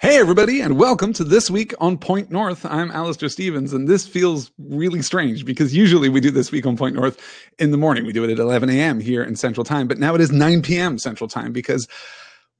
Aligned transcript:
Hey, 0.00 0.18
everybody, 0.18 0.62
and 0.62 0.78
welcome 0.78 1.12
to 1.12 1.24
This 1.24 1.50
Week 1.50 1.74
on 1.78 1.98
Point 1.98 2.30
North. 2.30 2.64
I'm 2.64 2.90
Alastair 2.90 3.28
Stevens, 3.28 3.74
and 3.74 3.86
this 3.86 4.06
feels 4.06 4.50
really 4.58 5.02
strange 5.02 5.44
because 5.44 5.76
usually 5.76 6.08
we 6.08 6.20
do 6.20 6.30
This 6.30 6.50
Week 6.50 6.64
on 6.64 6.74
Point 6.74 6.96
North 6.96 7.20
in 7.58 7.70
the 7.70 7.76
morning. 7.76 8.06
We 8.06 8.14
do 8.14 8.24
it 8.24 8.30
at 8.30 8.38
11 8.38 8.70
a.m. 8.70 8.98
here 8.98 9.22
in 9.22 9.36
Central 9.36 9.62
Time, 9.62 9.86
but 9.86 9.98
now 9.98 10.14
it 10.14 10.22
is 10.22 10.32
9 10.32 10.62
p.m. 10.62 10.96
Central 10.96 11.28
Time 11.28 11.52
because, 11.52 11.86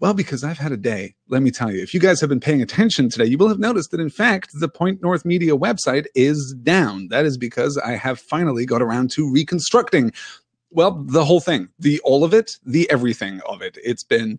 well, 0.01 0.13
because 0.13 0.45
I've 0.45 0.59
had 0.59 0.71
a 0.71 0.77
day. 0.77 1.15
Let 1.31 1.41
me 1.41 1.51
tell 1.51 1.73
you, 1.73 1.83
if 1.83 1.95
you 1.95 1.99
guys 1.99 2.21
have 2.21 2.29
been 2.29 2.41
paying 2.41 2.61
attention 2.61 3.09
today, 3.09 3.25
you 3.25 3.39
will 3.39 3.49
have 3.49 3.59
noticed 3.59 3.91
that, 3.93 4.01
in 4.01 4.11
fact, 4.11 4.51
the 4.53 4.69
Point 4.69 5.01
North 5.01 5.25
Media 5.25 5.57
website 5.57 6.05
is 6.15 6.55
down. 6.63 7.09
That 7.09 7.25
is 7.25 7.39
because 7.39 7.79
I 7.79 7.93
have 7.93 8.21
finally 8.21 8.67
got 8.67 8.83
around 8.83 9.13
to 9.13 9.33
reconstructing 9.33 10.13
well, 10.71 10.93
the 10.93 11.25
whole 11.25 11.41
thing, 11.41 11.69
the 11.79 12.01
all 12.05 12.23
of 12.25 12.33
it, 12.33 12.53
the 12.65 12.89
everything 12.91 13.41
of 13.47 13.61
it. 13.61 13.77
It's 13.83 14.05
been 14.05 14.39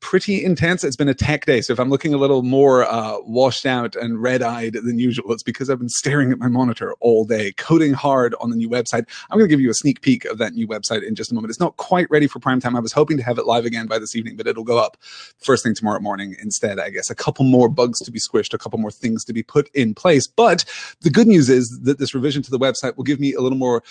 pretty 0.00 0.44
intense. 0.44 0.84
It's 0.84 0.96
been 0.96 1.08
a 1.08 1.14
tech 1.14 1.46
day. 1.46 1.60
So 1.60 1.72
if 1.72 1.80
I'm 1.80 1.90
looking 1.90 2.14
a 2.14 2.16
little 2.16 2.42
more 2.42 2.84
uh, 2.84 3.18
washed 3.22 3.66
out 3.66 3.96
and 3.96 4.22
red 4.22 4.42
eyed 4.42 4.74
than 4.74 4.98
usual, 4.98 5.32
it's 5.32 5.42
because 5.42 5.68
I've 5.68 5.78
been 5.78 5.88
staring 5.88 6.30
at 6.32 6.38
my 6.38 6.48
monitor 6.48 6.94
all 7.00 7.24
day, 7.24 7.52
coding 7.56 7.92
hard 7.92 8.34
on 8.40 8.50
the 8.50 8.56
new 8.56 8.68
website. 8.68 9.06
I'm 9.30 9.38
going 9.38 9.48
to 9.48 9.52
give 9.52 9.60
you 9.60 9.70
a 9.70 9.74
sneak 9.74 10.02
peek 10.02 10.24
of 10.26 10.38
that 10.38 10.52
new 10.52 10.66
website 10.68 11.02
in 11.02 11.14
just 11.14 11.32
a 11.32 11.34
moment. 11.34 11.50
It's 11.50 11.60
not 11.60 11.76
quite 11.76 12.08
ready 12.10 12.26
for 12.26 12.38
prime 12.38 12.60
time. 12.60 12.76
I 12.76 12.80
was 12.80 12.92
hoping 12.92 13.16
to 13.16 13.22
have 13.22 13.38
it 13.38 13.46
live 13.46 13.64
again 13.64 13.86
by 13.86 13.98
this 13.98 14.14
evening, 14.14 14.36
but 14.36 14.46
it'll 14.46 14.64
go 14.64 14.78
up 14.78 14.96
first 15.38 15.64
thing 15.64 15.74
tomorrow 15.74 16.00
morning 16.00 16.36
instead, 16.40 16.78
I 16.78 16.90
guess. 16.90 17.10
A 17.10 17.14
couple 17.14 17.44
more 17.44 17.68
bugs 17.68 17.98
to 18.00 18.10
be 18.10 18.20
squished, 18.20 18.54
a 18.54 18.58
couple 18.58 18.78
more 18.78 18.90
things 18.90 19.24
to 19.24 19.32
be 19.32 19.42
put 19.42 19.68
in 19.74 19.94
place. 19.94 20.26
But 20.26 20.64
the 21.00 21.10
good 21.10 21.26
news 21.26 21.50
is 21.50 21.80
that 21.82 21.98
this 21.98 22.14
revision 22.14 22.42
to 22.42 22.50
the 22.50 22.58
website 22.58 22.96
will 22.96 23.04
give 23.04 23.20
me 23.20 23.32
a 23.34 23.40
little 23.40 23.58
more 23.58 23.82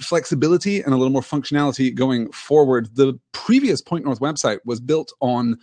flexibility 0.00 0.80
and 0.80 0.94
a 0.94 0.96
little 0.96 1.12
more 1.12 1.22
functionality 1.22 1.94
going 1.94 2.30
forward. 2.32 2.94
The 2.94 3.18
previous 3.32 3.80
Point 3.80 4.04
North 4.04 4.20
website 4.20 4.58
was 4.64 4.80
built 4.80 5.12
on 5.20 5.58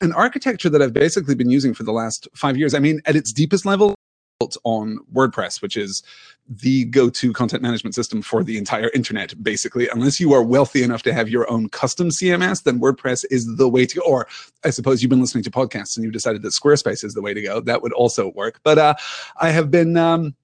an 0.00 0.12
architecture 0.12 0.70
that 0.70 0.80
I've 0.80 0.94
basically 0.94 1.34
been 1.34 1.50
using 1.50 1.74
for 1.74 1.82
the 1.82 1.92
last 1.92 2.28
five 2.34 2.56
years. 2.56 2.74
I 2.74 2.78
mean, 2.78 3.00
at 3.06 3.16
its 3.16 3.32
deepest 3.32 3.66
level, 3.66 3.94
built 4.40 4.56
on 4.64 4.98
WordPress, 5.12 5.60
which 5.60 5.76
is 5.76 6.02
the 6.48 6.86
go-to 6.86 7.32
content 7.32 7.62
management 7.62 7.94
system 7.94 8.22
for 8.22 8.42
the 8.42 8.56
entire 8.56 8.90
internet, 8.94 9.40
basically. 9.42 9.88
Unless 9.88 10.18
you 10.18 10.32
are 10.32 10.42
wealthy 10.42 10.82
enough 10.82 11.02
to 11.02 11.12
have 11.12 11.28
your 11.28 11.50
own 11.50 11.68
custom 11.68 12.08
CMS, 12.08 12.62
then 12.62 12.80
WordPress 12.80 13.24
is 13.30 13.56
the 13.56 13.68
way 13.68 13.84
to 13.84 13.96
go. 14.00 14.02
Or 14.06 14.26
I 14.64 14.70
suppose 14.70 15.02
you've 15.02 15.10
been 15.10 15.20
listening 15.20 15.44
to 15.44 15.50
podcasts 15.50 15.96
and 15.96 16.04
you've 16.04 16.14
decided 16.14 16.42
that 16.42 16.52
Squarespace 16.52 17.04
is 17.04 17.14
the 17.14 17.22
way 17.22 17.34
to 17.34 17.42
go. 17.42 17.60
That 17.60 17.82
would 17.82 17.92
also 17.92 18.32
work. 18.32 18.60
But 18.64 18.78
uh, 18.78 18.94
I 19.40 19.50
have 19.50 19.70
been 19.70 19.96
um, 19.98 20.34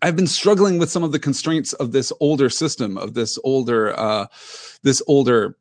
I've 0.00 0.16
been 0.16 0.26
struggling 0.26 0.78
with 0.78 0.90
some 0.90 1.04
of 1.04 1.12
the 1.12 1.18
constraints 1.18 1.74
of 1.74 1.92
this 1.92 2.10
older 2.18 2.48
system, 2.48 2.96
of 2.96 3.12
this 3.12 3.38
older, 3.44 3.98
uh, 3.98 4.26
this 4.82 5.02
older, 5.06 5.56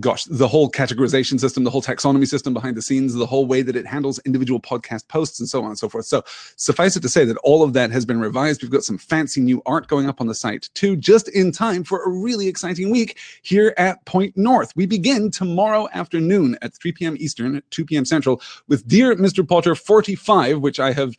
gosh, 0.00 0.24
the 0.24 0.48
whole 0.48 0.70
categorization 0.70 1.40
system, 1.40 1.64
the 1.64 1.70
whole 1.70 1.80
taxonomy 1.80 2.26
system 2.26 2.52
behind 2.52 2.76
the 2.76 2.82
scenes, 2.82 3.14
the 3.14 3.24
whole 3.24 3.46
way 3.46 3.62
that 3.62 3.74
it 3.74 3.86
handles 3.86 4.18
individual 4.26 4.60
podcast 4.60 5.08
posts 5.08 5.40
and 5.40 5.48
so 5.48 5.62
on 5.62 5.68
and 5.68 5.78
so 5.78 5.88
forth. 5.88 6.04
So 6.04 6.22
suffice 6.56 6.94
it 6.96 7.00
to 7.00 7.08
say 7.08 7.24
that 7.24 7.38
all 7.38 7.62
of 7.62 7.72
that 7.72 7.90
has 7.90 8.04
been 8.04 8.20
revised. 8.20 8.62
We've 8.62 8.70
got 8.70 8.84
some 8.84 8.98
fancy 8.98 9.40
new 9.40 9.62
art 9.64 9.88
going 9.88 10.08
up 10.10 10.20
on 10.20 10.26
the 10.26 10.34
site 10.34 10.68
too, 10.74 10.94
just 10.94 11.28
in 11.28 11.50
time 11.50 11.84
for 11.84 12.04
a 12.04 12.10
really 12.10 12.48
exciting 12.48 12.90
week 12.90 13.18
here 13.40 13.72
at 13.78 14.04
Point 14.04 14.36
North. 14.36 14.76
We 14.76 14.84
begin 14.84 15.30
tomorrow 15.30 15.88
afternoon 15.94 16.58
at 16.60 16.74
3 16.74 16.92
p.m. 16.92 17.16
Eastern, 17.18 17.62
2 17.70 17.86
p.m. 17.86 18.04
Central 18.04 18.42
with 18.66 18.86
Dear 18.86 19.16
Mr. 19.16 19.46
Potter 19.46 19.74
45, 19.74 20.60
which 20.60 20.78
I 20.78 20.92
have 20.92 21.14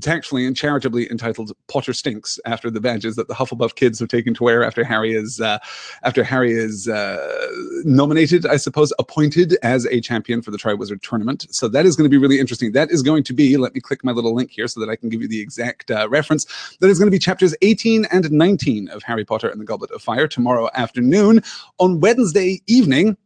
tactfully 0.00 0.46
and 0.46 0.56
charitably 0.56 1.10
entitled 1.10 1.52
Potter 1.68 1.92
Stinks 1.92 2.38
after 2.44 2.70
the 2.70 2.80
badges 2.80 3.16
that 3.16 3.28
the 3.28 3.34
Hufflepuff 3.34 3.74
kids 3.74 3.98
have 3.98 4.08
taken 4.08 4.34
to 4.34 4.44
wear 4.44 4.64
after 4.64 4.84
Harry 4.84 5.14
is 5.14 5.40
uh, 5.40 5.58
after 6.02 6.24
Harry 6.24 6.52
is 6.52 6.88
uh, 6.88 7.46
nominated, 7.84 8.46
I 8.46 8.56
suppose, 8.56 8.92
appointed 8.98 9.56
as 9.62 9.86
a 9.86 10.00
champion 10.00 10.42
for 10.42 10.50
the 10.50 10.58
Triwizard 10.58 11.02
Tournament. 11.02 11.46
So 11.50 11.68
that 11.68 11.86
is 11.86 11.96
going 11.96 12.10
to 12.10 12.10
be 12.10 12.20
really 12.20 12.40
interesting. 12.40 12.72
That 12.72 12.90
is 12.90 13.02
going 13.02 13.24
to 13.24 13.32
be, 13.32 13.56
let 13.56 13.74
me 13.74 13.80
click 13.80 14.04
my 14.04 14.12
little 14.12 14.34
link 14.34 14.50
here 14.50 14.68
so 14.68 14.80
that 14.80 14.88
I 14.88 14.96
can 14.96 15.08
give 15.08 15.22
you 15.22 15.28
the 15.28 15.40
exact 15.40 15.90
uh, 15.90 16.08
reference. 16.08 16.76
That 16.80 16.90
is 16.90 16.98
going 16.98 17.08
to 17.08 17.14
be 17.14 17.18
chapters 17.18 17.54
18 17.62 18.06
and 18.06 18.30
19 18.30 18.88
of 18.88 19.02
Harry 19.02 19.24
Potter 19.24 19.48
and 19.48 19.60
the 19.60 19.64
Goblet 19.64 19.90
of 19.90 20.02
Fire 20.02 20.28
tomorrow 20.28 20.68
afternoon. 20.74 21.42
On 21.78 22.00
Wednesday 22.00 22.62
evening, 22.66 23.16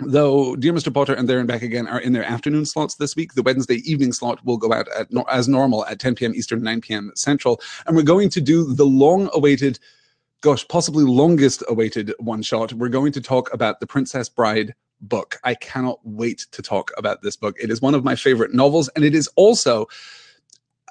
Though 0.00 0.56
Dear 0.56 0.72
Mr. 0.72 0.92
Potter 0.92 1.14
and 1.14 1.28
There 1.28 1.38
and 1.38 1.46
Back 1.46 1.62
Again 1.62 1.86
are 1.86 2.00
in 2.00 2.12
their 2.12 2.24
afternoon 2.24 2.66
slots 2.66 2.96
this 2.96 3.14
week, 3.14 3.34
the 3.34 3.42
Wednesday 3.42 3.76
evening 3.88 4.12
slot 4.12 4.44
will 4.44 4.56
go 4.56 4.72
out 4.72 4.88
at, 4.88 5.06
as 5.30 5.46
normal 5.46 5.86
at 5.86 6.00
10 6.00 6.16
p.m. 6.16 6.34
Eastern, 6.34 6.62
9 6.62 6.80
p.m. 6.80 7.12
Central. 7.14 7.60
And 7.86 7.94
we're 7.94 8.02
going 8.02 8.28
to 8.30 8.40
do 8.40 8.74
the 8.74 8.84
long 8.84 9.30
awaited, 9.32 9.78
gosh, 10.40 10.66
possibly 10.66 11.04
longest 11.04 11.62
awaited 11.68 12.12
one 12.18 12.42
shot. 12.42 12.72
We're 12.72 12.88
going 12.88 13.12
to 13.12 13.20
talk 13.20 13.52
about 13.54 13.78
The 13.78 13.86
Princess 13.86 14.28
Bride 14.28 14.74
book. 15.00 15.38
I 15.44 15.54
cannot 15.54 16.00
wait 16.02 16.46
to 16.50 16.60
talk 16.60 16.90
about 16.96 17.22
this 17.22 17.36
book. 17.36 17.56
It 17.62 17.70
is 17.70 17.80
one 17.80 17.94
of 17.94 18.02
my 18.02 18.16
favorite 18.16 18.52
novels, 18.52 18.88
and 18.96 19.04
it 19.04 19.14
is 19.14 19.28
also. 19.36 19.86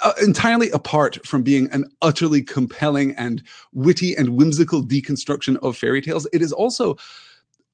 Uh, 0.03 0.11
entirely 0.23 0.71
apart 0.71 1.23
from 1.23 1.43
being 1.43 1.69
an 1.69 1.85
utterly 2.01 2.41
compelling 2.41 3.13
and 3.15 3.43
witty 3.73 4.15
and 4.15 4.29
whimsical 4.29 4.81
deconstruction 4.81 5.55
of 5.57 5.77
fairy 5.77 6.01
tales, 6.01 6.27
it 6.33 6.41
is 6.41 6.51
also 6.51 6.97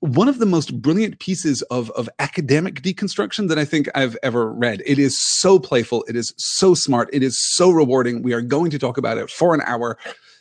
one 0.02 0.30
of 0.30 0.40
the 0.40 0.46
most 0.46 0.82
brilliant 0.82 1.20
pieces 1.20 1.62
of, 1.64 1.90
of 1.92 2.10
academic 2.20 2.82
deconstruction 2.82 3.50
that 3.50 3.60
I 3.60 3.66
think 3.66 3.90
I've 3.96 4.18
ever 4.24 4.52
read. 4.52 4.82
It 4.86 4.98
is 4.98 5.22
so 5.22 5.60
playful. 5.60 6.06
It 6.08 6.16
is 6.16 6.34
so 6.38 6.74
smart. 6.74 7.10
It 7.12 7.22
is 7.22 7.38
so 7.56 7.70
rewarding. 7.70 8.22
We 8.24 8.34
are 8.34 8.42
going 8.42 8.72
to 8.72 8.80
talk 8.80 8.98
about 8.98 9.18
it 9.18 9.30
for 9.30 9.54
an 9.54 9.62
hour, 9.66 9.98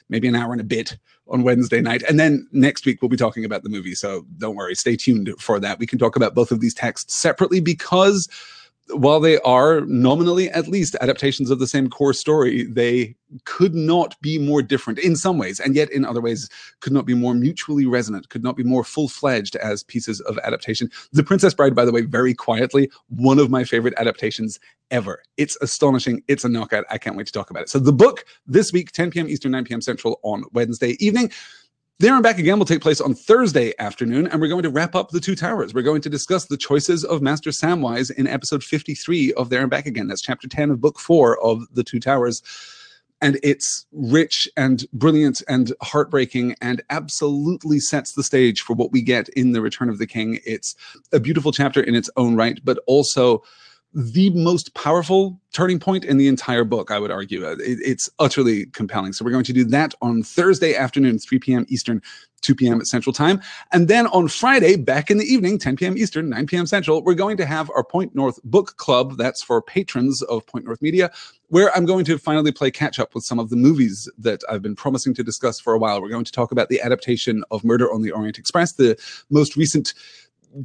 maybe 0.08 0.28
an 0.28 0.36
hour 0.36 0.52
and 0.52 0.60
a 0.60 0.64
bit 0.64 0.96
on 1.26 1.42
Wednesday 1.42 1.80
night. 1.80 2.02
And 2.08 2.20
then 2.20 2.46
next 2.52 2.86
week, 2.86 3.02
we'll 3.02 3.08
be 3.08 3.16
talking 3.16 3.44
about 3.44 3.64
the 3.64 3.68
movie. 3.68 3.94
So 3.94 4.24
don't 4.38 4.54
worry, 4.54 4.74
stay 4.74 4.96
tuned 4.96 5.34
for 5.38 5.58
that. 5.60 5.78
We 5.78 5.86
can 5.86 5.98
talk 5.98 6.14
about 6.14 6.34
both 6.34 6.52
of 6.52 6.60
these 6.60 6.74
texts 6.74 7.20
separately 7.20 7.60
because 7.60 8.28
while 8.92 9.20
they 9.20 9.38
are 9.40 9.82
nominally 9.82 10.48
at 10.50 10.68
least 10.68 10.96
adaptations 11.00 11.50
of 11.50 11.58
the 11.58 11.66
same 11.66 11.88
core 11.88 12.12
story, 12.12 12.64
they 12.64 13.14
could 13.44 13.74
not 13.74 14.20
be 14.20 14.38
more 14.38 14.62
different 14.62 14.98
in 14.98 15.16
some 15.16 15.38
ways, 15.38 15.60
and 15.60 15.74
yet 15.74 15.90
in 15.90 16.04
other 16.04 16.20
ways 16.20 16.48
could 16.80 16.92
not 16.92 17.04
be 17.04 17.14
more 17.14 17.34
mutually 17.34 17.86
resonant, 17.86 18.28
could 18.30 18.42
not 18.42 18.56
be 18.56 18.62
more 18.62 18.84
full 18.84 19.08
fledged 19.08 19.56
as 19.56 19.82
pieces 19.82 20.20
of 20.22 20.38
adaptation. 20.44 20.90
The 21.12 21.22
Princess 21.22 21.54
Bride, 21.54 21.74
by 21.74 21.84
the 21.84 21.92
way, 21.92 22.02
very 22.02 22.34
quietly, 22.34 22.90
one 23.08 23.38
of 23.38 23.50
my 23.50 23.64
favorite 23.64 23.94
adaptations 23.98 24.58
ever. 24.90 25.22
It's 25.36 25.58
astonishing. 25.60 26.22
It's 26.28 26.44
a 26.44 26.48
knockout. 26.48 26.84
I 26.90 26.98
can't 26.98 27.16
wait 27.16 27.26
to 27.26 27.32
talk 27.32 27.50
about 27.50 27.64
it. 27.64 27.68
So 27.68 27.78
the 27.78 27.92
book 27.92 28.24
this 28.46 28.72
week, 28.72 28.92
10 28.92 29.10
p.m. 29.10 29.28
Eastern, 29.28 29.52
9 29.52 29.64
p.m. 29.64 29.80
Central 29.82 30.18
on 30.22 30.44
Wednesday 30.52 30.96
evening. 31.04 31.30
There 32.00 32.14
and 32.14 32.22
Back 32.22 32.38
Again 32.38 32.60
will 32.60 32.64
take 32.64 32.80
place 32.80 33.00
on 33.00 33.12
Thursday 33.12 33.74
afternoon, 33.80 34.28
and 34.28 34.40
we're 34.40 34.46
going 34.46 34.62
to 34.62 34.70
wrap 34.70 34.94
up 34.94 35.10
The 35.10 35.18
Two 35.18 35.34
Towers. 35.34 35.74
We're 35.74 35.82
going 35.82 36.00
to 36.02 36.08
discuss 36.08 36.46
the 36.46 36.56
choices 36.56 37.04
of 37.04 37.22
Master 37.22 37.50
Samwise 37.50 38.12
in 38.12 38.28
episode 38.28 38.62
53 38.62 39.32
of 39.32 39.50
There 39.50 39.62
and 39.62 39.70
Back 39.70 39.84
Again. 39.84 40.06
That's 40.06 40.22
chapter 40.22 40.46
10 40.46 40.70
of 40.70 40.80
book 40.80 41.00
four 41.00 41.42
of 41.42 41.66
The 41.74 41.82
Two 41.82 41.98
Towers. 41.98 42.40
And 43.20 43.40
it's 43.42 43.84
rich 43.90 44.48
and 44.56 44.88
brilliant 44.92 45.42
and 45.48 45.72
heartbreaking 45.82 46.54
and 46.60 46.80
absolutely 46.88 47.80
sets 47.80 48.12
the 48.12 48.22
stage 48.22 48.60
for 48.60 48.74
what 48.74 48.92
we 48.92 49.02
get 49.02 49.28
in 49.30 49.50
The 49.50 49.60
Return 49.60 49.88
of 49.88 49.98
the 49.98 50.06
King. 50.06 50.38
It's 50.46 50.76
a 51.12 51.18
beautiful 51.18 51.50
chapter 51.50 51.82
in 51.82 51.96
its 51.96 52.08
own 52.16 52.36
right, 52.36 52.60
but 52.64 52.78
also 52.86 53.42
the 53.98 54.30
most 54.30 54.72
powerful 54.74 55.40
turning 55.52 55.80
point 55.80 56.04
in 56.04 56.18
the 56.18 56.28
entire 56.28 56.62
book, 56.62 56.92
I 56.92 57.00
would 57.00 57.10
argue. 57.10 57.44
Uh, 57.44 57.56
it, 57.58 57.78
it's 57.84 58.08
utterly 58.20 58.66
compelling. 58.66 59.12
So 59.12 59.24
we're 59.24 59.32
going 59.32 59.42
to 59.42 59.52
do 59.52 59.64
that 59.64 59.92
on 60.00 60.22
Thursday 60.22 60.76
afternoon, 60.76 61.18
3 61.18 61.40
p.m. 61.40 61.66
Eastern, 61.68 62.00
2 62.42 62.54
p.m. 62.54 62.84
Central 62.84 63.12
Time. 63.12 63.42
And 63.72 63.88
then 63.88 64.06
on 64.08 64.28
Friday, 64.28 64.76
back 64.76 65.10
in 65.10 65.18
the 65.18 65.24
evening, 65.24 65.58
10 65.58 65.74
p.m. 65.74 65.98
Eastern, 65.98 66.28
9 66.28 66.46
p.m. 66.46 66.66
Central, 66.66 67.02
we're 67.02 67.14
going 67.14 67.36
to 67.38 67.44
have 67.44 67.70
our 67.70 67.82
Point 67.82 68.14
North 68.14 68.38
Book 68.44 68.76
Club. 68.76 69.16
That's 69.16 69.42
for 69.42 69.60
patrons 69.60 70.22
of 70.22 70.46
Point 70.46 70.64
North 70.64 70.80
Media, 70.80 71.10
where 71.48 71.76
I'm 71.76 71.84
going 71.84 72.04
to 72.04 72.18
finally 72.18 72.52
play 72.52 72.70
catch 72.70 73.00
up 73.00 73.16
with 73.16 73.24
some 73.24 73.40
of 73.40 73.50
the 73.50 73.56
movies 73.56 74.08
that 74.18 74.42
I've 74.48 74.62
been 74.62 74.76
promising 74.76 75.12
to 75.14 75.24
discuss 75.24 75.58
for 75.58 75.72
a 75.72 75.78
while. 75.78 76.00
We're 76.00 76.08
going 76.08 76.24
to 76.24 76.30
talk 76.30 76.52
about 76.52 76.68
the 76.68 76.80
adaptation 76.80 77.42
of 77.50 77.64
Murder 77.64 77.92
on 77.92 78.02
the 78.02 78.12
Orient 78.12 78.38
Express, 78.38 78.74
the 78.74 78.96
most 79.28 79.56
recent 79.56 79.92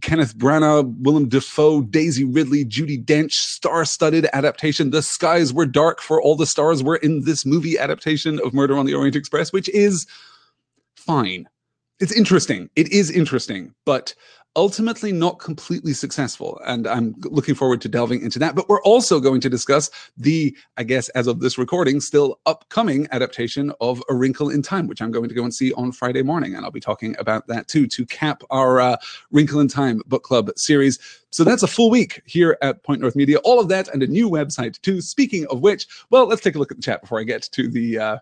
Kenneth 0.02 0.38
Branagh, 0.38 0.96
Willem 1.00 1.30
Dafoe, 1.30 1.82
Daisy 1.82 2.24
Ridley, 2.24 2.66
Judi 2.66 3.04
Dench, 3.04 3.34
star-studded 3.34 4.28
adaptation. 4.34 4.90
The 4.90 5.02
skies 5.02 5.54
were 5.54 5.66
dark 5.66 6.02
for 6.02 6.22
all 6.22 6.36
the 6.36 6.46
stars 6.46 6.84
were 6.84 6.98
in 6.98 7.26
this 7.26 7.46
movie 7.46 7.78
adaptation 7.78 8.40
of 8.44 8.54
Murder 8.54 8.78
on 8.78 8.86
the 8.86 8.94
Orient 8.94 9.16
Express, 9.16 9.52
which 9.52 9.70
is 9.70 10.08
fine. 10.96 11.48
It's 12.00 12.12
interesting. 12.12 12.70
It 12.76 12.92
is 12.92 13.12
interesting, 13.12 13.74
but 13.86 14.16
ultimately 14.56 15.12
not 15.12 15.40
completely 15.40 15.94
successful. 15.94 16.62
And 16.66 16.88
I'm 16.88 17.16
looking 17.22 17.56
forward 17.56 17.82
to 17.82 17.90
delving 17.90 18.22
into 18.22 18.40
that. 18.40 18.56
But 18.56 18.70
we're 18.70 18.82
also 18.84 19.20
going 19.20 19.42
to 19.42 19.50
discuss 19.50 19.90
the, 20.18 20.56
I 20.78 20.84
guess, 20.84 21.10
as 21.10 21.28
of 21.28 21.40
this 21.40 21.58
recording, 21.58 22.00
still 22.00 22.40
upcoming 22.46 23.08
adaptation 23.12 23.74
of 23.82 24.04
A 24.10 24.14
Wrinkle 24.14 24.50
in 24.50 24.62
Time, 24.62 24.88
which 24.88 25.02
I'm 25.02 25.12
going 25.12 25.30
to 25.30 25.36
go 25.36 25.44
and 25.44 25.54
see 25.54 25.74
on 25.74 25.92
Friday 25.92 26.22
morning. 26.22 26.56
And 26.56 26.66
I'll 26.66 26.72
be 26.72 26.80
talking 26.80 27.16
about 27.20 27.48
that 27.48 27.68
too 27.68 27.88
to 27.88 28.06
cap 28.06 28.44
our 28.50 28.80
uh, 28.80 28.98
Wrinkle 29.32 29.60
in 29.60 29.68
Time 29.68 30.02
book 30.06 30.24
club 30.24 30.52
series. 30.56 31.00
So 31.32 31.44
that's 31.44 31.64
a 31.64 31.68
full 31.68 31.90
week 31.90 32.22
here 32.26 32.58
at 32.62 32.84
Point 32.84 33.02
North 33.02 33.16
Media. 33.16 33.38
All 33.40 33.60
of 33.60 33.68
that 33.70 33.88
and 33.88 34.04
a 34.04 34.08
new 34.08 34.30
website 34.30 34.80
too. 34.82 35.02
Speaking 35.02 35.48
of 35.48 35.62
which, 35.62 35.88
well, 36.12 36.28
let's 36.28 36.42
take 36.42 36.56
a 36.56 36.60
look 36.60 36.72
at 36.72 36.78
the 36.78 36.84
chat 36.84 37.02
before 37.02 37.20
I 37.20 37.24
get 37.24 37.42
to 37.54 37.68
the 37.68 37.98
uh, 37.98 38.18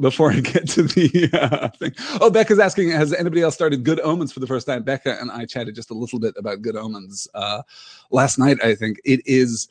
before 0.00 0.32
I 0.32 0.40
get 0.40 0.68
to 0.70 0.82
the 0.84 1.30
uh, 1.32 1.68
thing. 1.78 1.92
Oh, 2.20 2.30
Becca's 2.30 2.58
asking, 2.58 2.90
has 2.90 3.12
anybody 3.12 3.42
else 3.42 3.54
started 3.54 3.84
Good 3.84 4.00
Omens 4.00 4.32
for 4.32 4.40
the 4.40 4.46
first 4.46 4.66
time? 4.66 4.82
Becca 4.82 5.20
and 5.20 5.30
I 5.30 5.44
chatted 5.44 5.74
just 5.74 5.90
a 5.90 5.94
little 5.94 6.18
bit 6.18 6.34
about 6.36 6.62
Good 6.62 6.76
Omens 6.76 7.28
uh, 7.34 7.62
last 8.10 8.38
night, 8.38 8.58
I 8.64 8.74
think. 8.74 8.98
It 9.04 9.20
is 9.26 9.68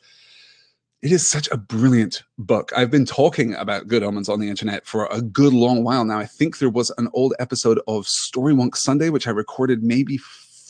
it 1.02 1.10
is 1.10 1.28
such 1.28 1.48
a 1.50 1.56
brilliant 1.56 2.22
book. 2.38 2.70
I've 2.76 2.90
been 2.90 3.04
talking 3.04 3.54
about 3.54 3.88
Good 3.88 4.04
Omens 4.04 4.28
on 4.28 4.38
the 4.38 4.48
internet 4.48 4.86
for 4.86 5.06
a 5.10 5.20
good 5.20 5.52
long 5.52 5.82
while 5.82 6.04
now. 6.04 6.20
I 6.20 6.26
think 6.26 6.58
there 6.58 6.70
was 6.70 6.92
an 6.96 7.08
old 7.12 7.34
episode 7.40 7.80
of 7.88 8.06
Storywonk 8.06 8.76
Sunday, 8.76 9.08
which 9.08 9.26
I 9.26 9.32
recorded 9.32 9.82
maybe 9.82 10.20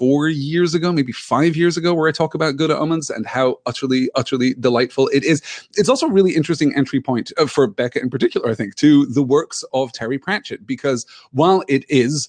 four 0.02 0.28
years 0.28 0.74
ago, 0.74 0.90
maybe 0.90 1.12
five 1.12 1.54
years 1.54 1.76
ago, 1.76 1.94
where 1.94 2.08
I 2.08 2.10
talk 2.10 2.34
about 2.34 2.56
Good 2.56 2.72
Omens 2.72 3.08
and 3.08 3.24
how 3.24 3.60
utterly, 3.66 4.10
utterly 4.16 4.52
delightful 4.54 5.06
it 5.12 5.22
is. 5.22 5.40
It's 5.76 5.88
also 5.88 6.08
a 6.08 6.10
really 6.10 6.34
interesting 6.34 6.74
entry 6.74 7.00
point 7.00 7.30
uh, 7.38 7.46
for 7.46 7.68
Becca 7.68 8.00
in 8.00 8.10
particular, 8.10 8.50
I 8.50 8.56
think, 8.56 8.74
to 8.78 9.06
the 9.06 9.22
works 9.22 9.62
of 9.72 9.92
Terry 9.92 10.18
Pratchett, 10.18 10.66
because 10.66 11.06
while 11.30 11.62
it 11.68 11.88
is 11.88 12.28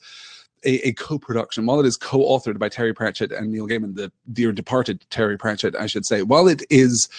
a, 0.64 0.88
a 0.88 0.94
co-production, 0.94 1.66
while 1.66 1.80
it 1.80 1.88
is 1.88 1.98
co-authored 1.98 2.60
by 2.60 2.70
Terry 2.70 2.94
Pratchett 2.94 3.32
and 3.32 3.52
Neil 3.52 3.68
Gaiman, 3.68 3.96
the 3.96 4.12
dear 4.32 4.52
departed 4.52 5.04
Terry 5.10 5.36
Pratchett, 5.36 5.76
I 5.76 5.88
should 5.88 6.06
say, 6.06 6.22
while 6.22 6.48
it 6.48 6.62
is 6.70 7.10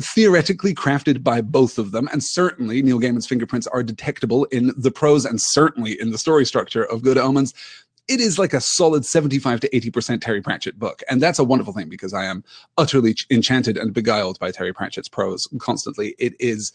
theoretically 0.00 0.74
crafted 0.74 1.24
by 1.24 1.40
both 1.40 1.76
of 1.76 1.90
them, 1.90 2.08
and 2.12 2.22
certainly 2.22 2.82
Neil 2.82 3.00
Gaiman's 3.00 3.26
fingerprints 3.26 3.66
are 3.66 3.82
detectable 3.82 4.44
in 4.46 4.72
the 4.76 4.92
prose 4.92 5.24
and 5.24 5.40
certainly 5.40 6.00
in 6.00 6.12
the 6.12 6.18
story 6.18 6.46
structure 6.46 6.84
of 6.84 7.02
Good 7.02 7.18
Omens, 7.18 7.52
it 8.08 8.20
is 8.20 8.38
like 8.38 8.52
a 8.52 8.60
solid 8.60 9.06
75 9.06 9.60
to 9.60 9.68
80% 9.70 10.20
Terry 10.20 10.42
Pratchett 10.42 10.78
book. 10.78 11.02
And 11.08 11.22
that's 11.22 11.38
a 11.38 11.44
wonderful 11.44 11.72
thing 11.72 11.88
because 11.88 12.12
I 12.12 12.24
am 12.24 12.44
utterly 12.76 13.16
enchanted 13.30 13.78
and 13.78 13.94
beguiled 13.94 14.38
by 14.38 14.50
Terry 14.50 14.74
Pratchett's 14.74 15.08
prose 15.08 15.48
constantly. 15.58 16.14
It 16.18 16.34
is 16.38 16.72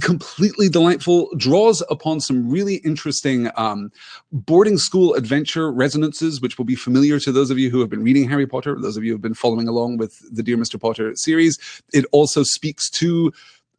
completely 0.00 0.70
delightful, 0.70 1.28
draws 1.36 1.82
upon 1.90 2.20
some 2.20 2.48
really 2.48 2.76
interesting 2.76 3.50
um, 3.56 3.92
boarding 4.32 4.78
school 4.78 5.12
adventure 5.12 5.70
resonances, 5.70 6.40
which 6.40 6.56
will 6.56 6.64
be 6.64 6.74
familiar 6.74 7.20
to 7.20 7.32
those 7.32 7.50
of 7.50 7.58
you 7.58 7.68
who 7.68 7.80
have 7.80 7.90
been 7.90 8.02
reading 8.02 8.26
Harry 8.26 8.46
Potter, 8.46 8.78
those 8.80 8.96
of 8.96 9.04
you 9.04 9.10
who 9.10 9.14
have 9.16 9.22
been 9.22 9.34
following 9.34 9.68
along 9.68 9.98
with 9.98 10.18
the 10.34 10.42
Dear 10.42 10.56
Mr. 10.56 10.80
Potter 10.80 11.14
series. 11.16 11.58
It 11.92 12.06
also 12.12 12.42
speaks 12.42 12.88
to 12.90 13.30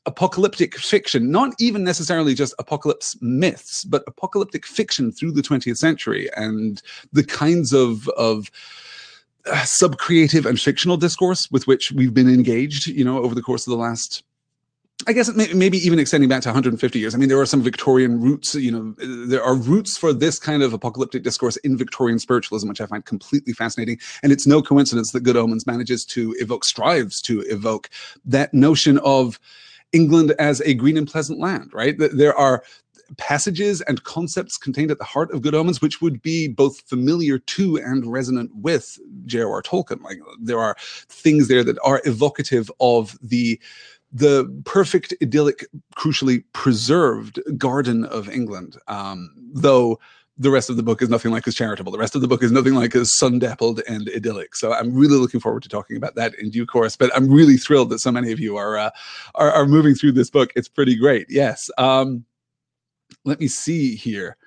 apocalyptic 0.05 0.77
fiction, 0.77 1.31
not 1.31 1.53
even 1.59 1.83
necessarily 1.83 2.33
just 2.33 2.53
apocalypse 2.59 3.15
myths, 3.21 3.85
but 3.85 4.03
apocalyptic 4.07 4.65
fiction 4.65 5.11
through 5.11 5.31
the 5.31 5.41
20th 5.41 5.77
century 5.77 6.29
and 6.35 6.81
the 7.13 7.23
kinds 7.23 7.73
of, 7.73 8.07
of 8.09 8.51
uh, 9.45 9.63
sub-creative 9.63 10.45
and 10.45 10.59
fictional 10.59 10.97
discourse 10.97 11.47
with 11.51 11.67
which 11.67 11.91
we've 11.91 12.13
been 12.13 12.29
engaged, 12.29 12.87
you 12.87 13.03
know, 13.03 13.19
over 13.23 13.33
the 13.33 13.41
course 13.41 13.65
of 13.65 13.71
the 13.71 13.77
last 13.77 14.23
I 15.07 15.11
guess 15.11 15.33
may, 15.33 15.51
maybe 15.53 15.77
even 15.79 15.99
extending 15.99 16.29
back 16.29 16.43
to 16.43 16.49
150 16.49 16.99
years. 16.99 17.13
I 17.13 17.17
mean, 17.17 17.27
there 17.27 17.39
are 17.39 17.45
some 17.45 17.61
Victorian 17.61 18.21
roots, 18.21 18.55
you 18.55 18.71
know, 18.71 18.95
there 19.27 19.43
are 19.43 19.55
roots 19.55 19.97
for 19.97 20.13
this 20.13 20.39
kind 20.39 20.63
of 20.63 20.73
apocalyptic 20.73 21.23
discourse 21.23 21.57
in 21.57 21.77
Victorian 21.77 22.19
spiritualism, 22.19 22.69
which 22.69 22.79
I 22.79 22.85
find 22.85 23.03
completely 23.03 23.53
fascinating. 23.53 23.99
And 24.21 24.31
it's 24.31 24.47
no 24.47 24.61
coincidence 24.61 25.11
that 25.11 25.21
Good 25.21 25.35
Omens 25.35 25.67
manages 25.67 26.05
to 26.05 26.33
evoke, 26.39 26.63
strives 26.63 27.21
to 27.23 27.41
evoke 27.41 27.89
that 28.25 28.53
notion 28.53 28.97
of 28.99 29.39
England 29.93 30.33
as 30.39 30.61
a 30.61 30.73
green 30.73 30.97
and 30.97 31.07
pleasant 31.07 31.39
land, 31.39 31.71
right? 31.73 31.95
There 31.97 32.35
are 32.35 32.63
passages 33.17 33.81
and 33.81 34.03
concepts 34.03 34.57
contained 34.57 34.91
at 34.91 34.97
the 34.97 35.03
heart 35.03 35.31
of 35.31 35.41
Good 35.41 35.55
Omens, 35.55 35.81
which 35.81 36.01
would 36.01 36.21
be 36.21 36.47
both 36.47 36.81
familiar 36.81 37.37
to 37.39 37.77
and 37.77 38.05
resonant 38.05 38.51
with 38.55 38.97
J.R.R. 39.25 39.61
Tolkien. 39.61 40.01
Like 40.01 40.19
there 40.39 40.59
are 40.59 40.75
things 41.09 41.47
there 41.47 41.63
that 41.63 41.77
are 41.83 42.01
evocative 42.05 42.71
of 42.79 43.17
the 43.21 43.59
the 44.15 44.45
perfect, 44.63 45.11
idyllic, 45.23 45.65
crucially 45.95 46.43
preserved 46.53 47.39
garden 47.57 48.05
of 48.05 48.29
England. 48.29 48.77
Um, 48.87 49.33
though 49.53 49.99
the 50.37 50.49
rest 50.49 50.69
of 50.69 50.77
the 50.77 50.83
book 50.83 51.01
is 51.01 51.09
nothing 51.09 51.31
like 51.31 51.47
as 51.47 51.55
charitable. 51.55 51.91
The 51.91 51.99
rest 51.99 52.15
of 52.15 52.21
the 52.21 52.27
book 52.27 52.41
is 52.41 52.51
nothing 52.51 52.73
like 52.73 52.95
as 52.95 53.15
sun-dappled 53.15 53.81
and 53.87 54.09
idyllic. 54.15 54.55
So 54.55 54.73
I'm 54.73 54.93
really 54.93 55.17
looking 55.17 55.39
forward 55.39 55.63
to 55.63 55.69
talking 55.69 55.95
about 55.95 56.15
that 56.15 56.33
in 56.35 56.49
due 56.49 56.65
course. 56.65 56.95
But 56.95 57.11
I'm 57.15 57.29
really 57.29 57.57
thrilled 57.57 57.89
that 57.91 57.99
so 57.99 58.11
many 58.11 58.31
of 58.31 58.39
you 58.39 58.57
are 58.57 58.77
uh, 58.77 58.89
are, 59.35 59.51
are, 59.51 59.67
moving 59.67 59.93
through 59.93 60.13
this 60.13 60.31
book. 60.31 60.51
It's 60.55 60.67
pretty 60.67 60.95
great. 60.95 61.27
Yes. 61.29 61.69
Um, 61.77 62.25
let 63.25 63.39
me 63.39 63.47
see 63.47 63.95
here. 63.95 64.37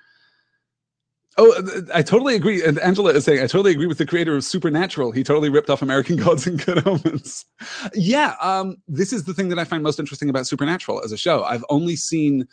Oh, 1.39 1.85
I 1.93 2.01
totally 2.01 2.35
agree. 2.35 2.63
And 2.63 2.79
Angela 2.79 3.11
is 3.11 3.23
saying, 3.23 3.39
I 3.39 3.47
totally 3.47 3.71
agree 3.71 3.85
with 3.85 3.99
the 3.99 4.07
creator 4.07 4.35
of 4.35 4.43
Supernatural. 4.43 5.11
He 5.11 5.23
totally 5.23 5.49
ripped 5.49 5.69
off 5.69 5.83
American 5.83 6.15
Gods 6.23 6.47
and 6.47 6.63
Good 6.63 6.85
Omens. 6.87 7.45
yeah, 7.93 8.35
um, 8.41 8.77
this 8.87 9.13
is 9.13 9.25
the 9.25 9.35
thing 9.35 9.49
that 9.49 9.59
I 9.59 9.63
find 9.63 9.83
most 9.83 9.99
interesting 9.99 10.29
about 10.29 10.47
Supernatural 10.47 11.03
as 11.03 11.11
a 11.11 11.17
show. 11.17 11.43
I've 11.43 11.63
only 11.69 11.95
seen 11.95 12.47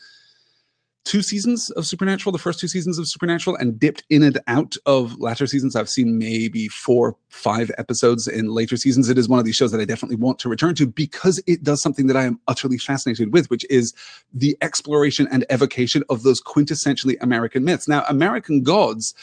two 1.04 1.22
seasons 1.22 1.70
of 1.70 1.86
Supernatural, 1.86 2.32
the 2.32 2.38
first 2.38 2.58
two 2.58 2.68
seasons 2.68 2.98
of 2.98 3.06
Supernatural, 3.06 3.56
and 3.56 3.78
dipped 3.78 4.04
in 4.10 4.22
and 4.22 4.38
out 4.46 4.76
of 4.86 5.18
latter 5.20 5.46
seasons. 5.46 5.76
I've 5.76 5.88
seen 5.88 6.18
maybe 6.18 6.68
four, 6.68 7.16
five 7.28 7.70
episodes 7.78 8.26
in 8.26 8.48
later 8.48 8.76
seasons. 8.76 9.08
It 9.08 9.18
is 9.18 9.28
one 9.28 9.38
of 9.38 9.44
these 9.44 9.56
shows 9.56 9.72
that 9.72 9.80
I 9.80 9.84
definitely 9.84 10.16
want 10.16 10.38
to 10.40 10.48
return 10.48 10.74
to 10.76 10.86
because 10.86 11.42
it 11.46 11.62
does 11.62 11.82
something 11.82 12.06
that 12.06 12.16
I 12.16 12.24
am 12.24 12.40
utterly 12.48 12.78
fascinated 12.78 13.32
with, 13.32 13.50
which 13.50 13.66
is 13.70 13.94
the 14.32 14.56
exploration 14.62 15.28
and 15.30 15.44
evocation 15.50 16.02
of 16.08 16.22
those 16.22 16.42
quintessentially 16.42 17.16
American 17.20 17.64
myths. 17.64 17.86
Now, 17.86 18.04
American 18.08 18.62
gods 18.62 19.14